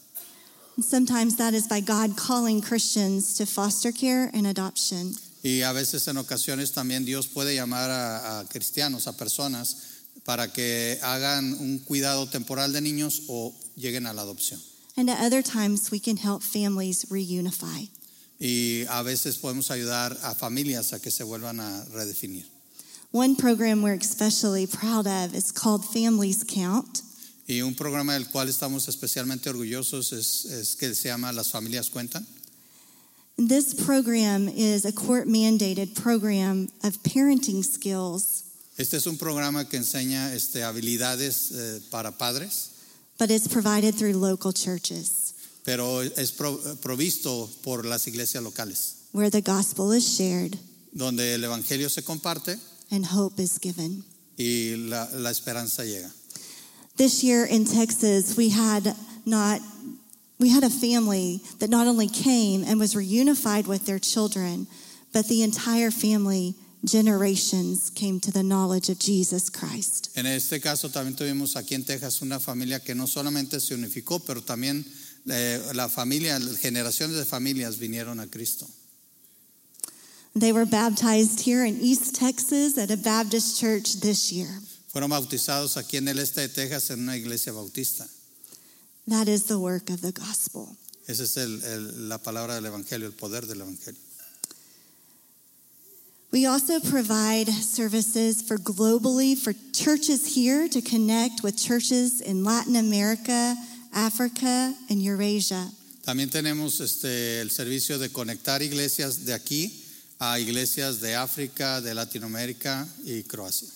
Sometimes 0.82 1.36
that 1.38 1.54
is 1.54 1.68
by 1.68 1.82
God 1.82 2.16
calling 2.18 2.62
Christians 2.62 3.36
to 3.36 3.46
foster 3.46 3.92
care 3.92 4.32
and 4.34 4.48
adoption. 4.48 5.16
Y 5.44 5.62
a 5.62 5.72
veces 5.72 6.08
en 6.08 6.18
ocasiones 6.18 6.72
también 6.72 7.06
Dios 7.06 7.28
puede 7.28 7.54
llamar 7.54 7.92
a, 7.92 8.40
a 8.40 8.46
cristianos, 8.46 9.06
a 9.06 9.14
personas, 9.16 9.78
para 10.26 10.52
que 10.52 10.98
hagan 11.04 11.54
un 11.60 11.78
cuidado 11.78 12.28
temporal 12.28 12.74
de 12.74 12.82
niños 12.82 13.22
o 13.28 13.54
lleguen 13.76 14.08
a 14.08 14.14
la 14.14 14.24
adopción. 14.24 14.60
And 14.98 15.10
at 15.12 15.20
other 15.20 15.44
times, 15.44 15.92
we 15.92 16.00
can 16.00 16.18
help 16.18 16.42
families 16.42 17.06
reunify. 17.06 17.88
Y 18.40 18.86
a 18.90 19.04
veces 19.04 19.38
podemos 19.38 19.70
ayudar 19.70 20.18
a 20.24 20.34
familias 20.34 20.92
a 20.94 21.00
que 21.00 21.12
se 21.12 21.24
vuelvan 21.24 21.60
a 21.60 21.86
redefinir. 21.94 22.46
One 23.12 23.36
program 23.36 23.82
we're 23.82 23.94
especially 23.94 24.68
proud 24.68 25.08
of 25.08 25.34
is 25.34 25.52
called 25.52 25.86
Families 25.86 26.44
Count. 26.44 27.04
Y 27.48 27.62
un 27.62 27.76
programa 27.76 28.14
del 28.14 28.26
cual 28.26 28.50
estamos 28.50 28.88
especialmente 28.88 29.50
orgullosos 29.50 30.12
es, 30.12 30.46
es 30.46 30.76
que 30.76 30.94
se 30.94 31.08
llama 31.10 31.32
Las 31.32 31.52
Familias 31.52 31.90
Cuentan. 31.90 32.26
This 33.38 33.74
program 33.76 34.50
is 34.50 34.84
a 34.84 34.92
court 34.92 35.28
mandated 35.28 35.96
program 35.96 36.70
of 36.84 37.02
parenting 37.04 37.64
skills, 37.64 38.44
Este 38.78 38.98
es 38.98 39.08
un 39.08 39.18
programa 39.18 39.66
que 39.70 39.78
enseña 39.78 40.34
este, 40.36 40.64
habilidades 40.64 41.52
eh, 41.52 41.82
para 41.90 42.18
padres, 42.18 42.72
but 43.18 43.30
it's 43.32 43.48
provided 43.48 43.96
through 43.96 44.14
local 44.14 44.52
churches 44.52 45.34
pero 45.68 46.00
es 46.00 46.32
provisto 46.82 47.50
por 47.62 47.84
las 47.84 48.08
iglesias 48.08 48.42
locales, 48.42 48.94
where 49.12 49.30
the 49.30 49.42
gospel 49.42 49.92
is 49.92 50.08
shared 50.08 50.58
donde 50.96 51.34
el 51.34 51.44
Evangelio 51.44 51.90
se 51.90 52.02
comparte 52.02 52.58
and 52.90 53.06
hope 53.06 53.38
is 53.38 53.60
given. 53.60 54.04
y 54.38 54.76
la, 54.78 55.08
la 55.14 55.30
esperanza 55.30 55.84
llega. 55.84 56.10
This 56.96 57.22
year 57.24 57.46
in 57.46 57.66
Texas, 57.66 58.38
we 58.38 58.50
had 58.50 58.96
not 59.26 59.62
we 60.40 60.50
had 60.50 60.64
a 60.64 60.70
family 60.70 61.42
that 61.60 61.70
not 61.70 61.86
only 61.86 62.08
came 62.08 62.64
and 62.64 62.80
was 62.80 62.96
reunified 62.96 63.68
with 63.68 63.86
their 63.86 64.00
children, 64.00 64.68
but 65.12 65.28
the 65.28 65.44
entire 65.44 65.92
family 65.92 66.56
generations 66.86 67.90
came 67.92 68.20
to 68.20 68.32
the 68.32 68.44
knowledge 68.44 68.90
of 68.90 68.98
Jesus 69.00 69.50
Christ. 69.50 70.10
En 70.16 70.26
este 70.26 70.60
caso 70.62 70.90
también 70.90 71.16
tuvimos 71.16 71.56
aquí 71.56 71.76
en 71.76 71.84
Texas 71.84 72.22
una 72.22 72.40
familia 72.40 72.80
que 72.80 72.94
no 72.96 73.08
solamente 73.08 73.60
se 73.60 73.74
unificó, 73.76 74.20
pero 74.20 74.42
también 74.42 74.86
eh, 75.30 75.62
la 75.74 75.90
familia, 75.90 76.40
generaciones 76.60 77.18
de 77.18 77.26
familias 77.26 77.78
vinieron 77.78 78.20
a 78.20 78.28
Cristo. 78.28 78.68
They 80.36 80.52
were 80.52 80.66
baptized 80.66 81.42
here 81.42 81.66
in 81.66 81.80
East 81.82 82.16
Texas 82.16 82.78
at 82.78 82.92
a 82.92 82.98
Baptist 82.98 83.60
church 83.60 84.00
this 84.02 84.30
year. 84.32 84.48
Fueron 84.94 85.10
bautizados 85.10 85.78
aquí 85.78 85.98
en 85.98 86.08
el 86.08 86.20
este 86.20 86.42
de 86.42 86.50
Texas 86.50 86.92
en 86.92 87.00
una 87.02 87.18
iglesia 87.18 87.52
bautista. 87.54 88.08
That 89.08 89.28
is 89.28 89.46
the 89.46 89.58
work 89.58 89.90
of 89.90 90.02
the 90.02 90.12
gospel. 90.12 90.78
Esa 91.08 91.24
es 91.24 91.38
el- 91.38 91.64
el- 91.64 92.10
la 92.10 92.18
palabra 92.22 92.56
del 92.56 92.66
Evangelio, 92.66 93.08
el 93.08 93.14
poder 93.14 93.48
del 93.48 93.62
Evangelio. 93.62 94.00
We 96.30 96.46
also 96.46 96.82
provide 96.82 97.48
services 97.48 98.42
for 98.42 98.58
globally 98.58 99.38
for 99.38 99.54
churches 99.72 100.36
here 100.36 100.68
to 100.68 100.82
connect 100.82 101.42
with 101.42 101.58
churches 101.58 102.20
in 102.20 102.44
Latin 102.44 102.76
America, 102.76 103.56
Africa, 103.94 104.74
and 104.90 105.02
Eurasia. 105.02 105.72
También 106.06 106.30
tenemos 106.30 106.82
este, 106.82 107.40
el 107.40 107.50
servicio 107.50 107.98
de 107.98 108.10
conectar 108.10 108.62
iglesias 108.62 109.26
de 109.26 109.34
aquí 109.34 109.72
a 110.20 110.38
iglesias 110.38 111.00
de 111.00 111.16
África, 111.16 111.80
de 111.80 111.94
Latinoamérica 111.94 112.86
y 113.06 113.24
Croacia, 113.24 113.70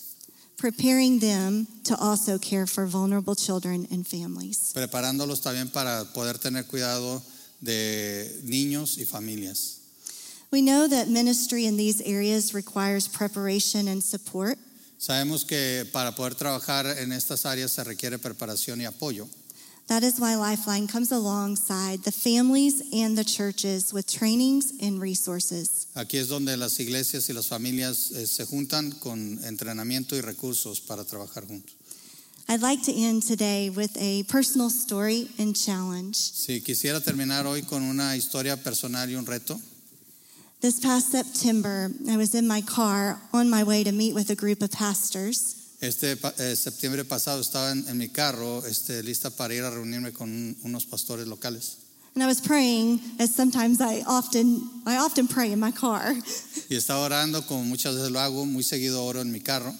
preparing 0.56 1.20
them 1.20 1.66
to 1.84 1.94
also 1.98 2.38
care 2.38 2.66
for 2.66 2.86
vulnerable 2.86 3.34
children 3.34 3.86
and 3.90 4.06
families. 4.06 4.72
preparándolos 4.74 5.40
también 5.40 5.70
para 5.70 6.04
poder 6.12 6.38
tener 6.38 6.66
cuidado 6.66 7.22
de 7.60 8.40
niños 8.44 8.98
y 8.98 9.04
familias. 9.06 9.81
We 10.52 10.60
know 10.60 10.86
that 10.86 11.08
ministry 11.08 11.64
in 11.64 11.78
these 11.78 12.02
areas 12.02 12.52
requires 12.52 13.08
preparation 13.08 13.88
and 13.88 14.02
support, 14.02 14.58
Sabemos 14.98 15.44
que 15.44 15.84
para 15.90 16.12
poder 16.12 16.34
trabajar 16.34 16.86
en 16.98 17.10
estas 17.10 17.44
áreas 17.44 17.72
se 17.72 17.82
requiere 17.82 18.18
preparación 18.18 18.80
y 18.80 18.84
apoyo. 18.84 19.26
That 19.88 20.04
is 20.04 20.20
why 20.20 20.36
Lifeline 20.36 20.86
comes 20.86 21.10
alongside 21.10 22.04
the 22.04 22.12
families 22.12 22.82
and 22.92 23.16
the 23.16 23.24
churches 23.24 23.92
with 23.92 24.06
trainings 24.06 24.74
and 24.80 25.00
resources. 25.00 25.88
Aquí 25.96 26.18
es 26.18 26.28
donde 26.28 26.56
las 26.58 26.78
iglesias 26.78 27.28
y 27.30 27.32
las 27.32 27.48
familias 27.48 28.12
eh, 28.12 28.26
se 28.26 28.44
juntan 28.44 28.92
con 29.00 29.42
entrenamiento 29.44 30.14
y 30.16 30.20
recursos 30.20 30.80
para 30.80 31.04
trabajar 31.04 31.46
juntos. 31.46 31.74
I'd 32.48 32.60
like 32.60 32.82
to 32.84 32.92
end 32.92 33.22
today 33.22 33.70
with 33.70 33.96
a 33.96 34.24
personal 34.24 34.68
story 34.68 35.30
and 35.38 35.56
challenge. 35.56 36.16
Si 36.16 36.60
quisiera 36.60 37.00
terminar 37.00 37.46
hoy 37.46 37.62
con 37.62 37.82
una 37.82 38.16
historia 38.16 38.62
personal 38.62 39.10
y 39.10 39.14
un 39.14 39.24
reto. 39.24 39.58
This 40.62 40.78
past 40.78 41.10
September, 41.10 41.90
I 42.08 42.16
was 42.16 42.34
in 42.36 42.46
my 42.46 42.60
car 42.60 43.18
on 43.32 43.50
my 43.50 43.64
way 43.64 43.82
to 43.82 43.90
meet 43.90 44.14
with 44.14 44.30
a 44.30 44.36
group 44.36 44.62
of 44.62 44.70
pastors. 44.70 45.56
Este 45.80 46.16
eh, 46.38 46.54
septiembre 46.54 47.02
pasado 47.04 47.40
estaba 47.40 47.72
en, 47.72 47.84
en 47.88 47.98
mi 47.98 48.06
carro 48.08 48.62
este, 48.64 49.02
lista 49.02 49.30
para 49.30 49.52
ir 49.52 49.64
a 49.64 49.70
reunirme 49.70 50.12
con 50.12 50.30
un- 50.30 50.56
unos 50.64 50.86
pastores 50.86 51.26
locales. 51.26 51.78
And 52.14 52.22
I 52.22 52.26
was 52.26 52.40
praying, 52.40 53.00
as 53.18 53.34
sometimes 53.34 53.80
I 53.80 54.02
often 54.06 54.70
I 54.86 54.98
often 54.98 55.26
pray 55.26 55.50
in 55.50 55.58
my 55.58 55.72
car. 55.72 56.14
Y 56.70 56.76
estaba 56.76 57.04
orando, 57.08 57.42
como 57.48 57.64
muchas 57.64 57.96
veces 57.96 58.10
lo 58.12 58.20
hago, 58.20 58.46
muy 58.46 58.62
seguido 58.62 59.02
oro 59.04 59.20
en 59.20 59.32
mi 59.32 59.40
carro. 59.40 59.74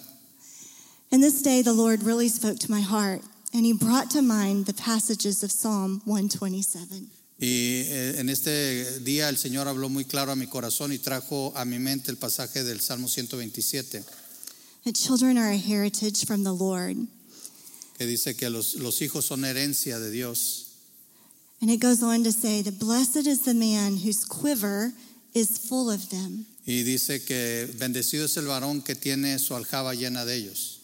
And 1.12 1.23
this 1.23 1.42
day 1.42 1.62
the 1.62 1.73
Lord 1.73 2.03
really 2.03 2.29
spoke 2.29 2.59
to 2.61 2.71
my 2.71 2.81
heart, 2.81 3.21
and 3.55 3.64
he 3.64 3.73
brought 3.73 4.11
to 4.11 4.23
mind 4.23 4.66
the 4.66 4.73
passages 4.75 5.45
of 5.45 5.53
Psalm 5.53 6.01
127. 6.07 7.07
Y 7.42 7.83
eh, 7.88 8.20
en 8.20 8.28
este 8.28 9.00
día 9.00 9.28
el 9.28 9.37
Señor 9.37 9.66
habló 9.66 9.88
muy 9.88 10.05
claro 10.05 10.31
a 10.31 10.37
mi 10.37 10.46
corazón 10.46 10.92
y 10.92 10.98
trajo 10.98 11.52
a 11.57 11.64
mi 11.64 11.81
mente 11.81 12.12
el 12.12 12.16
pasaje 12.16 12.62
del 12.62 12.81
Salmo 12.81 13.09
127, 13.09 14.05
That 14.85 14.94
children 14.94 15.37
are 15.38 15.50
a 15.52 15.59
heritage 15.59 16.24
from 16.24 16.44
the 16.44 16.52
Lord. 16.52 16.96
que 17.98 18.07
dice 18.07 18.37
que 18.37 18.48
los, 18.48 18.76
los 18.76 19.02
hijos 19.02 19.24
son 19.24 19.44
herencia 19.44 19.98
de 19.98 20.12
Dios. 20.12 20.66
And 21.61 21.68
it 21.68 21.81
goes 21.81 22.00
on 22.05 22.22
to 22.22 22.31
say 22.31 22.62
that 22.62 22.78
blessed 22.78 23.26
is 23.26 23.42
the 23.42 23.55
man 23.55 23.96
whose 23.96 24.24
quiver 24.24 24.92
is 25.35 25.59
full 25.59 25.90
of 25.90 26.11
them. 26.11 26.46
Y 26.64 26.85
dice 26.85 27.24
que 27.24 27.68
bendecido 27.76 28.26
es 28.26 28.37
el 28.37 28.46
varón 28.46 28.83
que 28.85 28.94
tiene 28.94 29.40
su 29.40 29.55
aljaba 29.57 29.94
llena 29.96 30.24
de 30.24 30.37
ellos. 30.37 30.78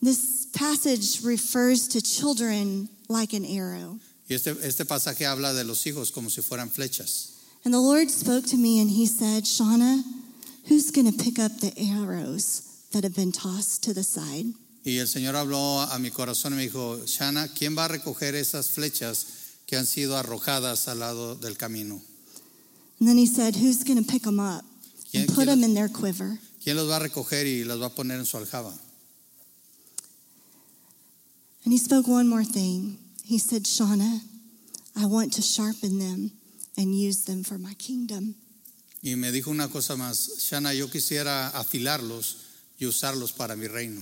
This 0.00 0.46
passage 0.52 1.20
refers 1.24 1.88
to 1.88 2.00
children 2.00 2.88
like 3.08 3.32
an 3.32 3.44
arrow. 3.44 3.98
Y 4.30 4.34
este, 4.34 4.56
este 4.62 4.84
pasaje 4.84 5.26
habla 5.26 5.52
de 5.52 5.64
los 5.64 5.84
hijos 5.86 6.12
como 6.12 6.30
si 6.30 6.40
fueran 6.40 6.70
flechas. 6.70 7.30
And 7.64 7.74
the 7.74 7.80
Lord 7.80 8.08
spoke 8.10 8.46
to 8.50 8.56
me 8.56 8.80
and 8.80 8.88
he 8.88 9.04
said, 9.06 9.42
Shauna, 9.44 10.02
who's 10.68 10.90
going 10.92 11.10
to 11.10 11.24
pick 11.24 11.38
up 11.40 11.58
the 11.60 11.72
arrows 11.76 12.62
that 12.92 13.02
have 13.02 13.14
been 13.16 13.32
tossed 13.32 13.82
to 13.84 13.92
the 13.92 14.04
side? 14.04 14.54
Y 14.86 14.98
el 14.98 15.06
Señor 15.08 15.34
habló 15.34 15.80
a 15.92 15.98
mi 15.98 16.10
corazón 16.10 16.52
y 16.52 16.56
me 16.56 16.62
dijo, 16.68 17.00
Shana, 17.06 17.48
¿quién 17.52 17.76
va 17.76 17.86
a 17.86 17.88
recoger 17.88 18.34
esas 18.36 18.68
flechas 18.68 19.26
que 19.66 19.76
han 19.76 19.84
sido 19.84 20.16
arrojadas 20.16 20.86
al 20.86 21.00
lado 21.00 21.34
del 21.34 21.56
camino? 21.56 22.00
And 23.00 23.08
then 23.08 23.18
he 23.18 23.26
said, 23.26 23.56
who's 23.56 23.82
going 23.82 23.98
to 24.02 24.08
pick 24.10 24.22
them 24.22 24.38
up 24.38 24.64
and 25.12 25.26
¿Quién- 25.26 25.26
put 25.26 25.34
quién 25.34 25.46
them 25.48 25.60
los- 25.60 25.68
in 25.68 25.74
their 25.74 25.88
quiver? 25.88 26.38
¿Quién 26.62 26.76
los 26.76 26.88
va 26.88 26.96
a 26.96 27.00
recoger 27.00 27.46
y 27.46 27.64
las 27.64 27.78
va 27.80 27.86
a 27.86 27.94
poner 27.94 28.20
en 28.20 28.26
su 28.26 28.36
aljaba? 28.38 28.72
And 31.64 31.72
he 31.72 31.78
spoke 31.78 32.06
one 32.06 32.28
more 32.28 32.44
thing. 32.44 32.96
He 33.30 33.38
said, 33.38 33.62
Shauna, 33.62 34.22
I 34.96 35.06
want 35.06 35.34
to 35.34 35.40
sharpen 35.40 36.00
them 36.00 36.32
and 36.76 36.92
use 36.92 37.26
them 37.26 37.44
for 37.44 37.58
my 37.58 37.74
kingdom. 37.74 38.34
Y 39.04 39.14
me 39.14 39.30
dijo 39.30 39.52
una 39.52 39.68
cosa 39.68 39.94
más, 39.94 40.40
Shana, 40.40 40.76
yo 40.76 40.88
quisiera 40.88 41.50
afilarlos 41.50 42.38
y 42.80 42.86
usarlos 42.86 43.30
para 43.30 43.54
mi 43.54 43.68
reino. 43.68 44.00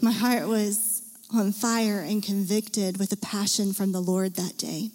My 0.00 0.10
heart 0.10 0.48
was 0.48 1.02
on 1.32 1.52
fire 1.52 2.00
and 2.00 2.24
convicted 2.24 2.98
with 2.98 3.12
a 3.12 3.16
passion 3.18 3.72
from 3.72 3.92
the 3.92 4.00
Lord 4.00 4.34
that 4.34 4.58
day. 4.58 4.90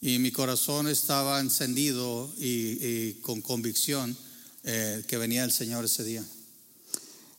Y 0.00 0.16
mi 0.16 0.30
corazón 0.30 0.88
estaba 0.88 1.40
encendido 1.40 2.30
y, 2.38 2.78
y 2.80 3.12
con 3.20 3.42
convicción 3.42 4.16
eh, 4.64 5.02
que 5.06 5.18
venía 5.18 5.44
el 5.44 5.50
Señor 5.50 5.84
ese 5.84 6.04
día. 6.04 6.24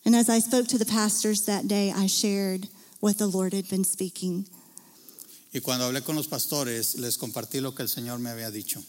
And 0.05 0.15
as 0.15 0.29
I 0.29 0.37
spoke 0.37 0.67
to 0.67 0.77
the 0.77 0.85
pastors 0.85 1.47
that 1.47 1.67
day, 1.67 1.91
I 1.91 2.05
shared 2.05 2.67
what 2.99 3.17
the 3.17 3.25
Lord 3.25 3.53
had 3.53 3.67
been 3.67 3.83
speaking. 3.83 4.45
Y 5.53 5.59
cuando 5.59 5.85
hablé 5.85 6.01
con 6.01 6.15
los 6.15 6.27
pastores, 6.27 6.95
les 6.95 7.17
compartí 7.17 7.59
lo 7.59 7.73
que 7.75 7.83
el 7.83 7.89
Señor 7.89 8.19
me 8.19 8.29
había 8.29 8.51
dicho. 8.51 8.81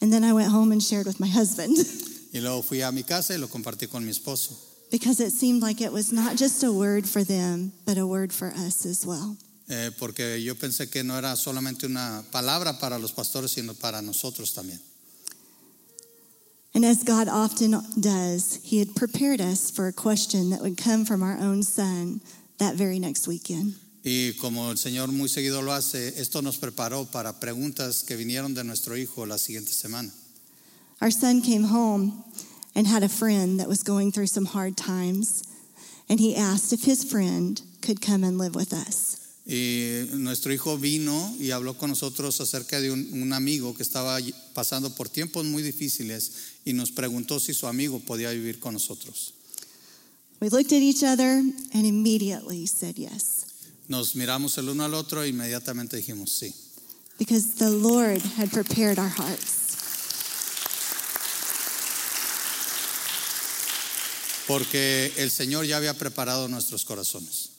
And 0.00 0.12
then 0.12 0.22
I 0.24 0.32
went 0.32 0.52
home 0.52 0.72
and 0.72 0.82
shared 0.82 1.06
with 1.06 1.18
my 1.18 1.28
husband 1.28 1.76
Y 2.32 2.40
luego 2.40 2.62
fui 2.62 2.82
a 2.82 2.90
mi 2.92 3.04
casa 3.04 3.32
y 3.34 3.38
lo 3.38 3.48
compartí 3.48 3.88
con 3.88 4.04
mi 4.04 4.10
esposo. 4.10 4.54
because 4.90 5.18
it 5.20 5.30
seemed 5.32 5.62
like 5.62 5.80
it 5.80 5.90
was 5.92 6.12
not 6.12 6.36
just 6.36 6.62
a 6.62 6.70
word 6.70 7.06
for 7.08 7.24
them, 7.24 7.72
but 7.86 7.96
a 7.96 8.06
word 8.06 8.32
for 8.32 8.48
us 8.54 8.84
as 8.86 9.04
well. 9.06 9.36
Eh, 9.68 9.90
porque 9.98 10.38
yo 10.42 10.54
pensé 10.54 10.90
que 10.90 11.02
no 11.02 11.16
era 11.16 11.34
solamente 11.36 11.86
una 11.86 12.22
palabra 12.30 12.78
para 12.78 12.98
los 12.98 13.12
pastores, 13.12 13.52
sino 13.52 13.72
para 13.74 14.02
nosotros 14.02 14.52
también. 14.52 14.78
And 16.74 16.84
as 16.84 17.02
God 17.04 17.28
often 17.28 17.70
does, 17.98 18.60
He 18.62 18.78
had 18.80 18.94
prepared 18.94 19.40
us 19.40 19.70
for 19.70 19.86
a 19.86 19.92
question 19.92 20.50
that 20.50 20.60
would 20.60 20.76
come 20.76 21.04
from 21.04 21.22
our 21.22 21.38
own 21.38 21.62
son 21.62 22.20
that 22.58 22.74
very 22.74 22.98
next 22.98 23.26
weekend. 23.28 23.76
Y 24.04 24.34
como 24.34 24.70
el 24.70 24.76
Señor 24.76 25.10
muy 25.10 25.30
seguido 25.30 25.62
lo 25.62 25.72
hace, 25.72 26.20
esto 26.20 26.42
nos 26.42 26.58
preparó 26.58 27.06
para 27.10 27.40
preguntas 27.40 28.04
que 28.04 28.16
vinieron 28.16 28.52
de 28.52 28.62
nuestro 28.62 28.98
hijo 28.98 29.24
la 29.24 29.38
siguiente 29.38 29.72
semana. 29.72 30.12
Our 31.00 31.10
son 31.10 31.40
came 31.40 31.64
home 31.64 32.22
and 32.74 32.86
had 32.86 33.02
a 33.02 33.08
friend 33.08 33.58
that 33.58 33.68
was 33.68 33.82
going 33.82 34.12
through 34.12 34.26
some 34.28 34.46
hard 34.46 34.76
times, 34.76 35.42
and 36.08 36.20
he 36.20 36.36
asked 36.36 36.72
if 36.72 36.84
his 36.84 37.02
friend 37.02 37.60
could 37.80 38.00
come 38.00 38.24
and 38.24 38.38
live 38.38 38.54
with 38.54 38.72
us. 38.74 39.16
Y 39.46 40.06
nuestro 40.14 40.52
hijo 40.52 40.78
vino 40.78 41.34
y 41.38 41.50
habló 41.50 41.76
con 41.76 41.90
nosotros 41.90 42.40
acerca 42.40 42.80
de 42.80 42.90
un, 42.90 43.10
un 43.12 43.32
amigo 43.32 43.74
que 43.74 43.82
estaba 43.82 44.18
pasando 44.54 44.94
por 44.94 45.08
tiempos 45.08 45.44
muy 45.44 45.62
difíciles 45.62 46.32
y 46.64 46.72
nos 46.72 46.90
preguntó 46.90 47.38
si 47.40 47.52
su 47.52 47.66
amigo 47.66 48.00
podía 48.00 48.30
vivir 48.30 48.58
con 48.58 48.74
nosotros. 48.74 49.34
We 50.40 50.48
looked 50.48 50.72
at 50.72 50.82
each 50.82 51.02
other 51.02 51.42
and 51.72 51.86
immediately 51.86 52.66
said 52.66 52.98
yes, 52.98 53.43
Nos 53.88 54.14
miramos 54.14 54.56
el 54.58 54.68
uno 54.68 54.84
al 54.84 54.94
otro 54.94 55.22
e 55.22 55.28
inmediatamente 55.28 55.96
dijimos 55.96 56.30
sí, 56.30 56.54
because 57.18 57.54
the 57.56 57.70
Lord 57.70 58.22
had 58.36 58.50
prepared 58.50 58.98
our 58.98 59.08
hearts. 59.08 59.64
porque 64.46 65.12
el 65.16 65.30
Señor 65.30 65.64
ya 65.66 65.76
había 65.76 65.94
preparado 65.94 66.48
nuestros 66.48 66.84
corazones. 66.84 67.50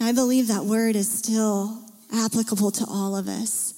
I 0.00 0.12
believe 0.12 0.48
that 0.48 0.64
word 0.64 0.94
is 0.94 1.08
still 1.08 1.80
applicable 2.12 2.70
to 2.72 2.84
all 2.86 3.16
of 3.16 3.28
us. 3.28 3.74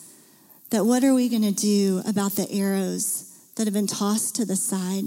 That 0.71 0.85
what 0.85 1.03
are 1.03 1.15
we 1.15 1.29
going 1.29 1.43
to 1.43 1.53
do 1.53 2.03
about 2.07 2.37
the 2.37 2.49
arrows 2.53 3.25
that 3.57 3.67
have 3.67 3.75
been 3.75 3.87
tossed 3.87 4.37
to 4.37 4.45
the 4.45 4.57
side? 4.57 5.05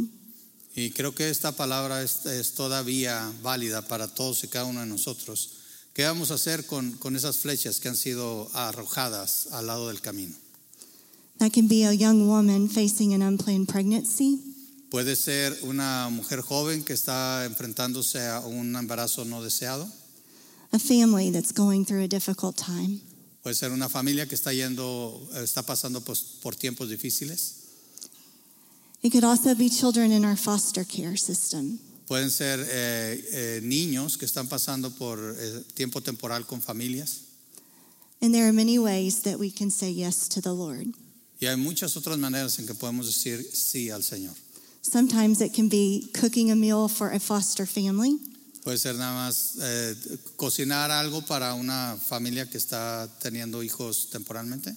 Y 0.76 0.89
creo 0.89 1.13
que 1.13 1.30
esta 1.30 1.52
palabra 1.52 2.02
es, 2.02 2.26
es 2.26 2.56
todavía 2.56 3.32
válida 3.44 3.88
para 3.88 4.08
todos 4.08 4.44
y 4.44 4.48
cada 4.48 4.65
uno 4.65 4.80
de 4.80 4.88
nosotros. 4.88 5.60
¿Qué 5.94 6.04
vamos 6.04 6.31
a 6.31 6.35
hacer 6.35 6.65
con, 6.65 6.94
con 6.94 7.15
esas 7.15 7.37
flechas 7.37 7.79
que 7.79 7.87
han 7.87 7.96
sido 7.96 8.50
arrojadas 8.54 9.48
al 9.52 9.67
lado 9.67 9.89
del 9.89 10.02
camino? 10.02 10.33
That 11.37 11.52
can 11.52 11.67
be 11.67 11.85
a 11.85 11.94
young 11.94 12.27
woman 12.27 12.69
facing 12.69 13.13
an 13.13 13.21
unplanned 13.21 13.67
pregnancy. 13.67 14.39
Puede 14.89 15.15
ser 15.15 15.58
una 15.63 16.10
mujer 16.10 16.41
joven 16.41 16.83
que 16.83 16.94
está 16.94 17.46
enfrentándose 17.46 18.27
a 18.27 18.39
un 18.39 18.75
embarazo 18.75 19.25
no 19.25 19.41
deseado. 19.41 19.87
a 20.73 20.79
family 20.79 21.29
that's 21.29 21.52
going 21.52 21.85
through 21.85 22.02
a 22.02 22.08
difficult 22.08 22.58
time. 22.58 23.00
Puede 23.44 23.56
ser 23.56 23.71
una 23.71 23.89
familia 23.89 24.25
que 24.25 24.35
está 24.35 24.52
yendo, 24.54 25.21
está 25.35 25.62
pasando 25.63 26.02
pues, 26.02 26.21
por 26.41 26.56
tiempos 26.56 26.89
difíciles. 26.89 27.60
It 29.04 29.12
could 29.12 29.23
also 29.23 29.54
be 29.54 29.69
children 29.69 30.12
in 30.12 30.25
our 30.25 30.37
foster 30.37 30.83
care 30.83 31.17
system. 31.17 31.79
Pueden 32.08 32.29
ser 32.29 32.60
eh, 32.69 33.23
eh, 33.31 33.62
niños 33.63 34.17
que 34.17 34.25
están 34.25 34.47
pasando 34.47 34.91
por 34.91 35.19
eh, 35.19 35.63
tiempo 35.73 36.01
temporal 36.01 36.45
con 36.45 36.62
familias. 36.62 37.21
And 38.21 38.33
there 38.33 38.47
are 38.47 38.54
many 38.54 38.79
ways 38.79 39.21
that 39.23 39.37
we 39.37 39.51
can 39.51 39.69
say 39.69 39.91
yes 39.91 40.27
to 40.29 40.41
the 40.41 40.54
Lord. 40.54 40.93
Y 41.39 41.47
hay 41.47 41.58
muchas 41.58 41.97
otras 41.97 42.17
maneras 42.17 42.58
en 42.60 42.65
que 42.65 42.73
podemos 42.73 43.08
decir 43.08 43.45
sí 43.54 43.89
al 43.89 44.01
Señor. 44.01 44.33
Sometimes 44.81 45.41
it 45.41 45.54
can 45.54 45.69
be 45.69 46.10
cooking 46.13 46.51
a 46.51 46.56
meal 46.56 46.87
for 46.87 47.12
a 47.12 47.19
foster 47.19 47.65
family. 47.65 48.19
Puede 48.63 48.77
ser 48.77 48.95
nada 48.95 49.13
más 49.13 49.58
eh, 49.62 49.95
cocinar 50.37 50.89
algo 50.89 51.21
para 51.21 51.54
una 51.54 51.97
familia 51.97 52.49
que 52.49 52.58
está 52.58 53.10
teniendo 53.19 53.62
hijos 53.62 54.10
temporalmente. 54.10 54.73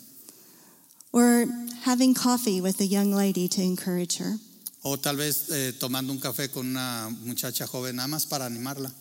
Or 1.12 1.46
having 1.84 2.14
coffee 2.14 2.60
with 2.60 2.80
a 2.80 2.84
young 2.84 3.12
lady 3.12 3.48
to 3.48 3.62
encourage 3.62 4.18
her. 4.18 4.38
O 4.88 4.96
tal 4.96 5.16
vez 5.16 5.48
eh, 5.50 5.72
tomando 5.80 6.12
un 6.12 6.20
café 6.20 6.48
con 6.48 6.64
una 6.64 7.08
muchacha 7.24 7.66
joven 7.66 7.96
nada 7.96 8.06
más 8.06 8.24
para 8.24 8.46
animarla. 8.46 8.92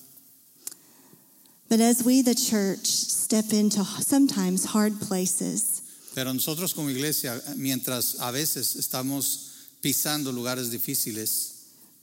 But 1.69 1.79
as 1.79 2.03
we, 2.03 2.23
the 2.23 2.33
church, 2.33 2.87
step 2.87 3.53
into 3.53 3.83
sometimes 4.01 4.65
hard 4.65 4.99
places, 4.99 5.83
Pero 6.15 6.33
nosotros 6.33 6.73
como 6.73 6.89
iglesia, 6.89 7.39
mientras 7.55 8.15
a 8.19 8.31
veces 8.31 8.75
estamos 8.77 9.67
pisando 9.83 10.31
lugares 10.31 10.71
difíciles, 10.71 11.51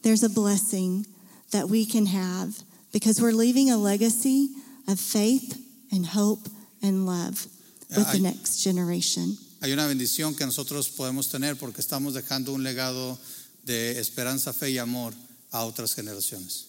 there's 0.02 0.22
a 0.22 0.28
blessing 0.28 1.04
that 1.50 1.68
we 1.68 1.84
can 1.84 2.06
have 2.06 2.54
because 2.92 3.20
we're 3.20 3.32
leaving 3.32 3.70
a 3.70 3.76
legacy 3.76 4.50
of 4.86 5.00
faith 5.00 5.58
and 5.90 6.06
hope 6.06 6.48
and 6.82 7.04
love 7.04 7.48
with 7.96 8.06
the 8.12 8.18
I- 8.18 8.30
next 8.30 8.62
generation. 8.62 9.36
hay 9.60 9.72
una 9.72 9.86
bendición 9.88 10.36
que 10.36 10.44
nosotros 10.46 10.88
podemos 10.88 11.30
tener 11.30 11.56
porque 11.56 11.80
estamos 11.80 12.14
dejando 12.14 12.52
un 12.52 12.62
legado 12.62 13.18
de 13.64 13.98
esperanza, 14.00 14.52
fe 14.52 14.70
y 14.70 14.78
amor 14.78 15.14
a 15.50 15.64
otras 15.64 15.94
generaciones. 15.94 16.66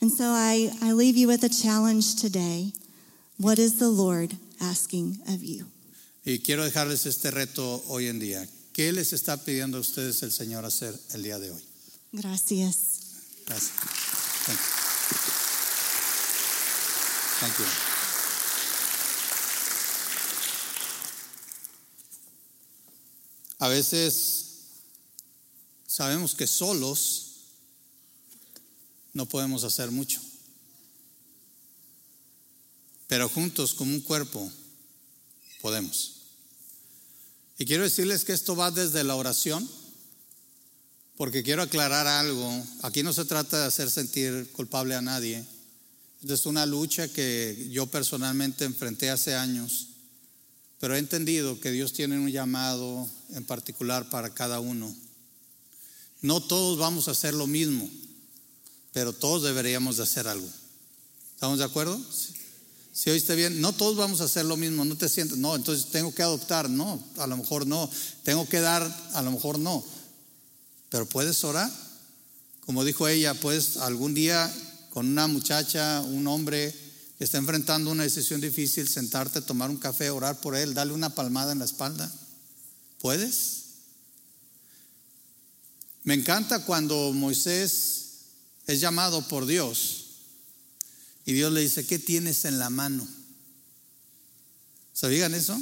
And 0.00 0.10
so 0.10 0.24
I, 0.24 0.72
I 0.82 0.92
leave 0.92 1.16
you 1.16 1.28
with 1.28 1.44
a 1.44 1.48
challenge 1.48 2.16
today. 2.16 2.72
What 3.38 3.58
is 3.58 3.78
the 3.78 3.88
Lord 3.88 4.36
asking 4.60 5.18
of 5.28 5.42
you? 5.42 5.66
Y 6.24 6.38
quiero 6.38 6.64
dejarles 6.64 7.06
este 7.06 7.30
reto 7.30 7.84
hoy 7.88 8.08
en 8.08 8.18
día. 8.18 8.46
¿Qué 8.72 8.92
les 8.92 9.12
está 9.12 9.36
pidiendo 9.36 9.78
a 9.78 9.80
ustedes 9.80 10.22
el 10.22 10.32
Señor 10.32 10.64
hacer 10.64 10.98
el 11.14 11.22
día 11.22 11.38
de 11.38 11.50
hoy? 11.50 11.62
Gracias. 12.12 12.76
Gracias. 13.46 13.72
Thank 14.46 14.58
you. 14.58 14.72
Thank 17.40 17.58
you. 17.58 17.64
A 23.58 23.68
veces 23.68 24.51
sabemos 25.92 26.34
que 26.34 26.46
solos 26.46 27.32
no 29.12 29.28
podemos 29.28 29.62
hacer 29.62 29.90
mucho, 29.90 30.22
pero 33.08 33.28
juntos 33.28 33.74
como 33.74 33.92
un 33.92 34.00
cuerpo 34.00 34.50
podemos. 35.60 36.14
Y 37.58 37.66
quiero 37.66 37.82
decirles 37.82 38.24
que 38.24 38.32
esto 38.32 38.56
va 38.56 38.70
desde 38.70 39.04
la 39.04 39.16
oración, 39.16 39.68
porque 41.18 41.42
quiero 41.42 41.60
aclarar 41.60 42.06
algo. 42.06 42.50
Aquí 42.80 43.02
no 43.02 43.12
se 43.12 43.26
trata 43.26 43.60
de 43.60 43.66
hacer 43.66 43.90
sentir 43.90 44.50
culpable 44.52 44.94
a 44.94 45.02
nadie. 45.02 45.44
Es 46.26 46.46
una 46.46 46.64
lucha 46.64 47.06
que 47.06 47.68
yo 47.70 47.86
personalmente 47.86 48.64
enfrenté 48.64 49.10
hace 49.10 49.34
años, 49.34 49.88
pero 50.80 50.96
he 50.96 50.98
entendido 50.98 51.60
que 51.60 51.70
Dios 51.70 51.92
tiene 51.92 52.18
un 52.18 52.30
llamado 52.30 53.06
en 53.34 53.44
particular 53.44 54.08
para 54.08 54.32
cada 54.32 54.58
uno. 54.58 54.96
No 56.22 56.40
todos 56.40 56.78
vamos 56.78 57.08
a 57.08 57.10
hacer 57.10 57.34
lo 57.34 57.46
mismo, 57.46 57.88
pero 58.92 59.12
todos 59.12 59.42
deberíamos 59.42 59.96
de 59.96 60.04
hacer 60.04 60.28
algo. 60.28 60.48
¿Estamos 61.34 61.58
de 61.58 61.64
acuerdo? 61.64 62.00
Si 62.92 63.10
oíste 63.10 63.34
bien, 63.34 63.60
no 63.60 63.72
todos 63.72 63.96
vamos 63.96 64.20
a 64.20 64.24
hacer 64.24 64.44
lo 64.44 64.56
mismo, 64.56 64.84
no 64.84 64.96
te 64.96 65.08
sientes, 65.08 65.38
no, 65.38 65.56
entonces 65.56 65.90
tengo 65.90 66.14
que 66.14 66.22
adoptar, 66.22 66.68
no, 66.68 67.02
a 67.16 67.26
lo 67.26 67.36
mejor 67.36 67.66
no, 67.66 67.90
tengo 68.22 68.46
que 68.48 68.60
dar, 68.60 68.82
a 69.14 69.22
lo 69.22 69.30
mejor 69.30 69.58
no, 69.58 69.82
pero 70.90 71.08
puedes 71.08 71.42
orar, 71.42 71.70
como 72.60 72.84
dijo 72.84 73.08
ella, 73.08 73.32
puedes 73.34 73.78
algún 73.78 74.12
día 74.12 74.52
con 74.90 75.08
una 75.08 75.26
muchacha, 75.26 76.02
un 76.02 76.26
hombre 76.26 76.72
que 77.16 77.24
está 77.24 77.38
enfrentando 77.38 77.90
una 77.90 78.02
decisión 78.02 78.42
difícil, 78.42 78.86
sentarte, 78.86 79.40
tomar 79.40 79.70
un 79.70 79.78
café, 79.78 80.10
orar 80.10 80.38
por 80.40 80.54
él, 80.54 80.74
darle 80.74 80.92
una 80.92 81.14
palmada 81.14 81.52
en 81.52 81.60
la 81.60 81.64
espalda, 81.64 82.12
¿puedes? 83.00 83.61
Me 86.04 86.14
encanta 86.14 86.64
cuando 86.64 87.12
Moisés 87.12 88.02
es 88.66 88.80
llamado 88.80 89.26
por 89.28 89.46
Dios 89.46 90.06
y 91.24 91.32
Dios 91.32 91.52
le 91.52 91.60
dice, 91.60 91.86
¿qué 91.86 91.98
tienes 91.98 92.44
en 92.44 92.58
la 92.58 92.70
mano? 92.70 93.06
¿Sabían 94.92 95.34
eso? 95.34 95.60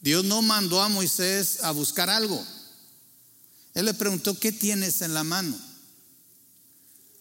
Dios 0.00 0.24
no 0.24 0.42
mandó 0.42 0.82
a 0.82 0.88
Moisés 0.88 1.62
a 1.62 1.70
buscar 1.70 2.10
algo. 2.10 2.44
Él 3.74 3.86
le 3.86 3.94
preguntó, 3.94 4.38
¿qué 4.38 4.52
tienes 4.52 5.00
en 5.00 5.14
la 5.14 5.24
mano? 5.24 5.56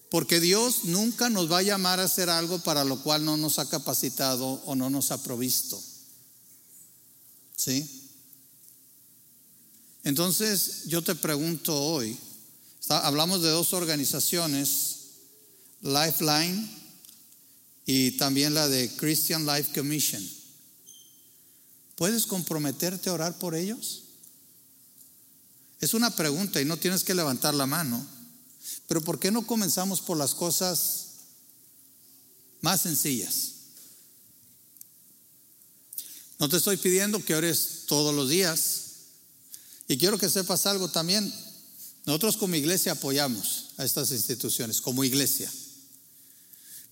Porque 0.10 0.42
Dios 0.42 0.84
nunca 0.84 1.30
nos 1.30 1.50
va 1.50 1.60
a 1.60 1.64
llamar 1.64 2.02
a 2.02 2.04
hacer 2.04 2.30
algo 2.30 2.60
para 2.60 2.84
lo 2.84 3.02
cual 3.02 3.24
no 3.24 3.38
nos 3.38 3.60
ha 3.60 3.70
capacitado 3.70 4.46
o 4.66 4.76
no 4.76 4.90
nos 4.90 5.12
ha 5.12 5.24
provisto. 5.24 5.82
¿Sí? 7.56 8.01
Entonces 10.04 10.84
yo 10.88 11.02
te 11.02 11.16
pregunto 11.16 11.80
hoy, 11.80 12.18
hablamos 12.90 13.42
de 13.42 13.50
dos 13.50 13.74
organizaciones, 13.74 14.98
Lifeline 15.82 16.70
y 17.86 18.12
también 18.12 18.54
la 18.54 18.68
de 18.68 18.90
Christian 18.96 19.46
Life 19.46 19.72
Commission. 19.74 20.28
¿Puedes 21.96 22.26
comprometerte 22.26 23.10
a 23.10 23.14
orar 23.14 23.38
por 23.38 23.56
ellos? 23.56 24.04
Es 25.80 25.94
una 25.94 26.16
pregunta 26.16 26.62
y 26.62 26.66
no 26.66 26.78
tienes 26.78 27.04
que 27.04 27.16
levantar 27.16 27.54
la 27.54 27.66
mano. 27.66 28.06
Pero 28.88 29.02
¿por 29.02 29.20
qué 29.20 29.32
no 29.32 29.46
comenzamos 29.46 30.02
por 30.02 30.18
las 30.18 30.36
cosas 30.36 31.08
más 32.62 32.82
sencillas? 32.82 33.54
No 36.40 36.50
te 36.50 36.58
estoy 36.58 36.78
pidiendo 36.78 37.24
que 37.24 37.36
ores 37.36 37.84
todos 37.88 38.14
los 38.16 38.30
días. 38.30 38.91
Y 39.92 39.98
quiero 39.98 40.18
que 40.18 40.30
sepas 40.30 40.68
algo 40.68 40.88
también. 40.88 41.30
Nosotros 42.06 42.38
como 42.38 42.56
iglesia 42.56 42.94
apoyamos 42.94 43.72
a 43.76 43.84
estas 43.84 44.14
instituciones, 44.14 44.80
como 44.80 45.04
iglesia. 45.04 45.52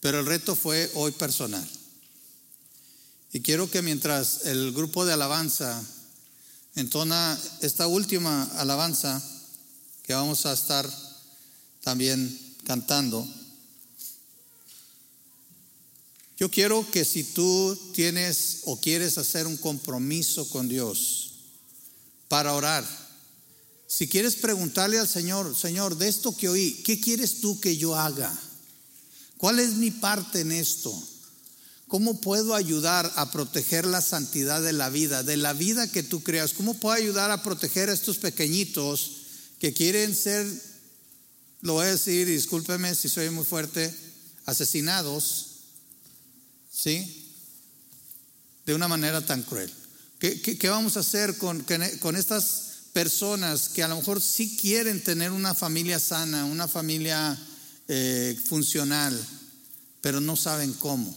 Pero 0.01 0.19
el 0.19 0.25
reto 0.25 0.53
fue 0.53 0.91
hoy 0.95 1.13
personal. 1.13 1.65
Y 3.31 3.39
quiero 3.39 3.71
que 3.71 3.81
mientras 3.81 4.47
el 4.47 4.73
grupo 4.73 5.05
de 5.05 5.13
alabanza 5.13 5.81
entona 6.75 7.39
esta 7.61 7.87
última 7.87 8.43
alabanza 8.57 9.23
que 10.03 10.13
vamos 10.13 10.45
a 10.45 10.51
estar 10.51 10.85
también 11.81 12.37
cantando, 12.65 13.25
yo 16.37 16.51
quiero 16.51 16.85
que 16.91 17.05
si 17.05 17.23
tú 17.23 17.79
tienes 17.93 18.63
o 18.65 18.77
quieres 18.77 19.17
hacer 19.17 19.47
un 19.47 19.55
compromiso 19.55 20.49
con 20.49 20.67
Dios 20.67 21.28
para 22.29 22.53
orar, 22.53 22.85
si 23.89 24.07
quieres 24.07 24.35
preguntarle 24.35 24.99
al 24.99 25.07
Señor, 25.07 25.57
Señor, 25.57 25.97
de 25.97 26.07
esto 26.07 26.37
que 26.37 26.47
oí, 26.47 26.73
¿qué 26.85 27.01
quieres 27.01 27.41
tú 27.41 27.59
que 27.59 27.75
yo 27.75 27.95
haga? 27.95 28.31
¿Cuál 29.37 29.59
es 29.59 29.73
mi 29.73 29.89
parte 29.89 30.41
en 30.41 30.51
esto? 30.51 30.93
¿Cómo 31.87 32.21
puedo 32.21 32.53
ayudar 32.53 33.11
a 33.15 33.31
proteger 33.31 33.87
la 33.87 34.01
santidad 34.01 34.61
de 34.61 34.73
la 34.73 34.89
vida, 34.89 35.23
de 35.23 35.37
la 35.37 35.53
vida 35.53 35.91
que 35.91 36.03
tú 36.03 36.21
creas? 36.21 36.53
¿Cómo 36.53 36.75
puedo 36.75 36.95
ayudar 36.95 37.31
a 37.31 37.41
proteger 37.41 37.89
a 37.89 37.93
estos 37.93 38.17
pequeñitos 38.17 39.11
que 39.59 39.73
quieren 39.73 40.15
ser, 40.15 40.45
lo 41.61 41.73
voy 41.73 41.87
a 41.87 41.91
decir, 41.91 42.27
discúlpeme 42.27 42.93
si 42.93 43.09
soy 43.09 43.31
muy 43.31 43.43
fuerte, 43.43 43.91
asesinados, 44.45 45.47
¿sí? 46.71 47.25
De 48.67 48.75
una 48.75 48.87
manera 48.87 49.25
tan 49.25 49.41
cruel. 49.41 49.73
¿Qué, 50.19 50.69
vamos 50.69 50.97
a 50.97 50.99
hacer 50.99 51.37
con, 51.37 51.65
con 52.01 52.15
estas 52.15 52.69
personas 52.91 53.69
que 53.69 53.83
a 53.83 53.87
lo 53.87 53.95
mejor 53.95 54.21
sí 54.21 54.57
quieren 54.57 55.01
tener 55.01 55.31
una 55.31 55.55
familia 55.55 55.99
sana, 55.99 56.43
una 56.45 56.67
familia 56.67 57.37
eh, 57.87 58.37
funcional, 58.45 59.17
pero 60.01 60.19
no 60.19 60.35
saben 60.35 60.73
cómo? 60.73 61.15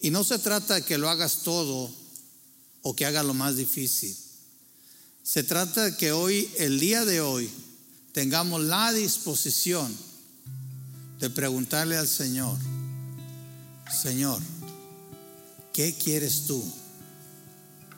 Y 0.00 0.10
no 0.10 0.22
se 0.22 0.38
trata 0.38 0.74
de 0.74 0.82
que 0.82 0.98
lo 0.98 1.10
hagas 1.10 1.42
todo 1.42 1.90
o 2.82 2.94
que 2.94 3.06
hagas 3.06 3.24
lo 3.24 3.34
más 3.34 3.56
difícil. 3.56 4.16
Se 5.24 5.42
trata 5.42 5.84
de 5.86 5.96
que 5.96 6.12
hoy, 6.12 6.48
el 6.58 6.78
día 6.78 7.04
de 7.04 7.22
hoy, 7.22 7.50
tengamos 8.12 8.62
la 8.62 8.92
disposición 8.92 9.92
de 11.18 11.30
preguntarle 11.30 11.96
al 11.96 12.06
Señor, 12.06 12.58
Señor, 13.90 14.40
¿qué 15.74 15.92
quieres 15.92 16.46
tú 16.46 16.64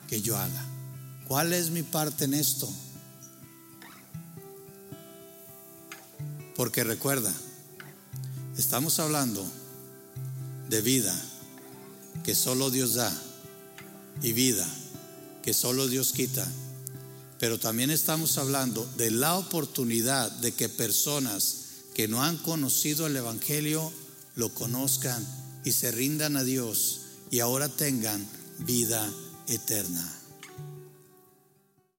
que 0.09 0.21
yo 0.21 0.35
haga? 0.35 0.65
¿Cuál 1.27 1.53
es 1.53 1.69
mi 1.69 1.83
parte 1.83 2.25
en 2.25 2.33
esto? 2.33 2.69
Porque 6.55 6.83
recuerda, 6.83 7.33
estamos 8.57 8.99
hablando 8.99 9.45
de 10.69 10.81
vida 10.81 11.15
que 12.25 12.35
solo 12.35 12.71
Dios 12.71 12.95
da 12.95 13.15
y 14.21 14.33
vida 14.33 14.67
que 15.43 15.53
solo 15.53 15.87
Dios 15.87 16.11
quita. 16.11 16.45
pero 17.39 17.59
también 17.59 17.91
estamos 17.91 18.39
hablando 18.39 18.89
de 18.97 19.11
la 19.11 19.35
oportunidad 19.35 20.31
de 20.41 20.53
que 20.53 20.67
personas 20.67 21.57
que 21.93 22.07
no 22.07 22.23
han 22.23 22.37
conocido 22.37 23.05
el 23.05 23.15
Evangelio 23.15 23.93
lo 24.35 24.51
conozcan 24.53 25.25
y 25.63 25.71
se 25.71 25.91
rindan 25.91 26.35
a 26.35 26.43
Dios 26.43 27.01
y 27.29 27.39
ahora 27.39 27.69
tengan 27.69 28.25
vida 28.59 29.09
eterna. 29.47 30.13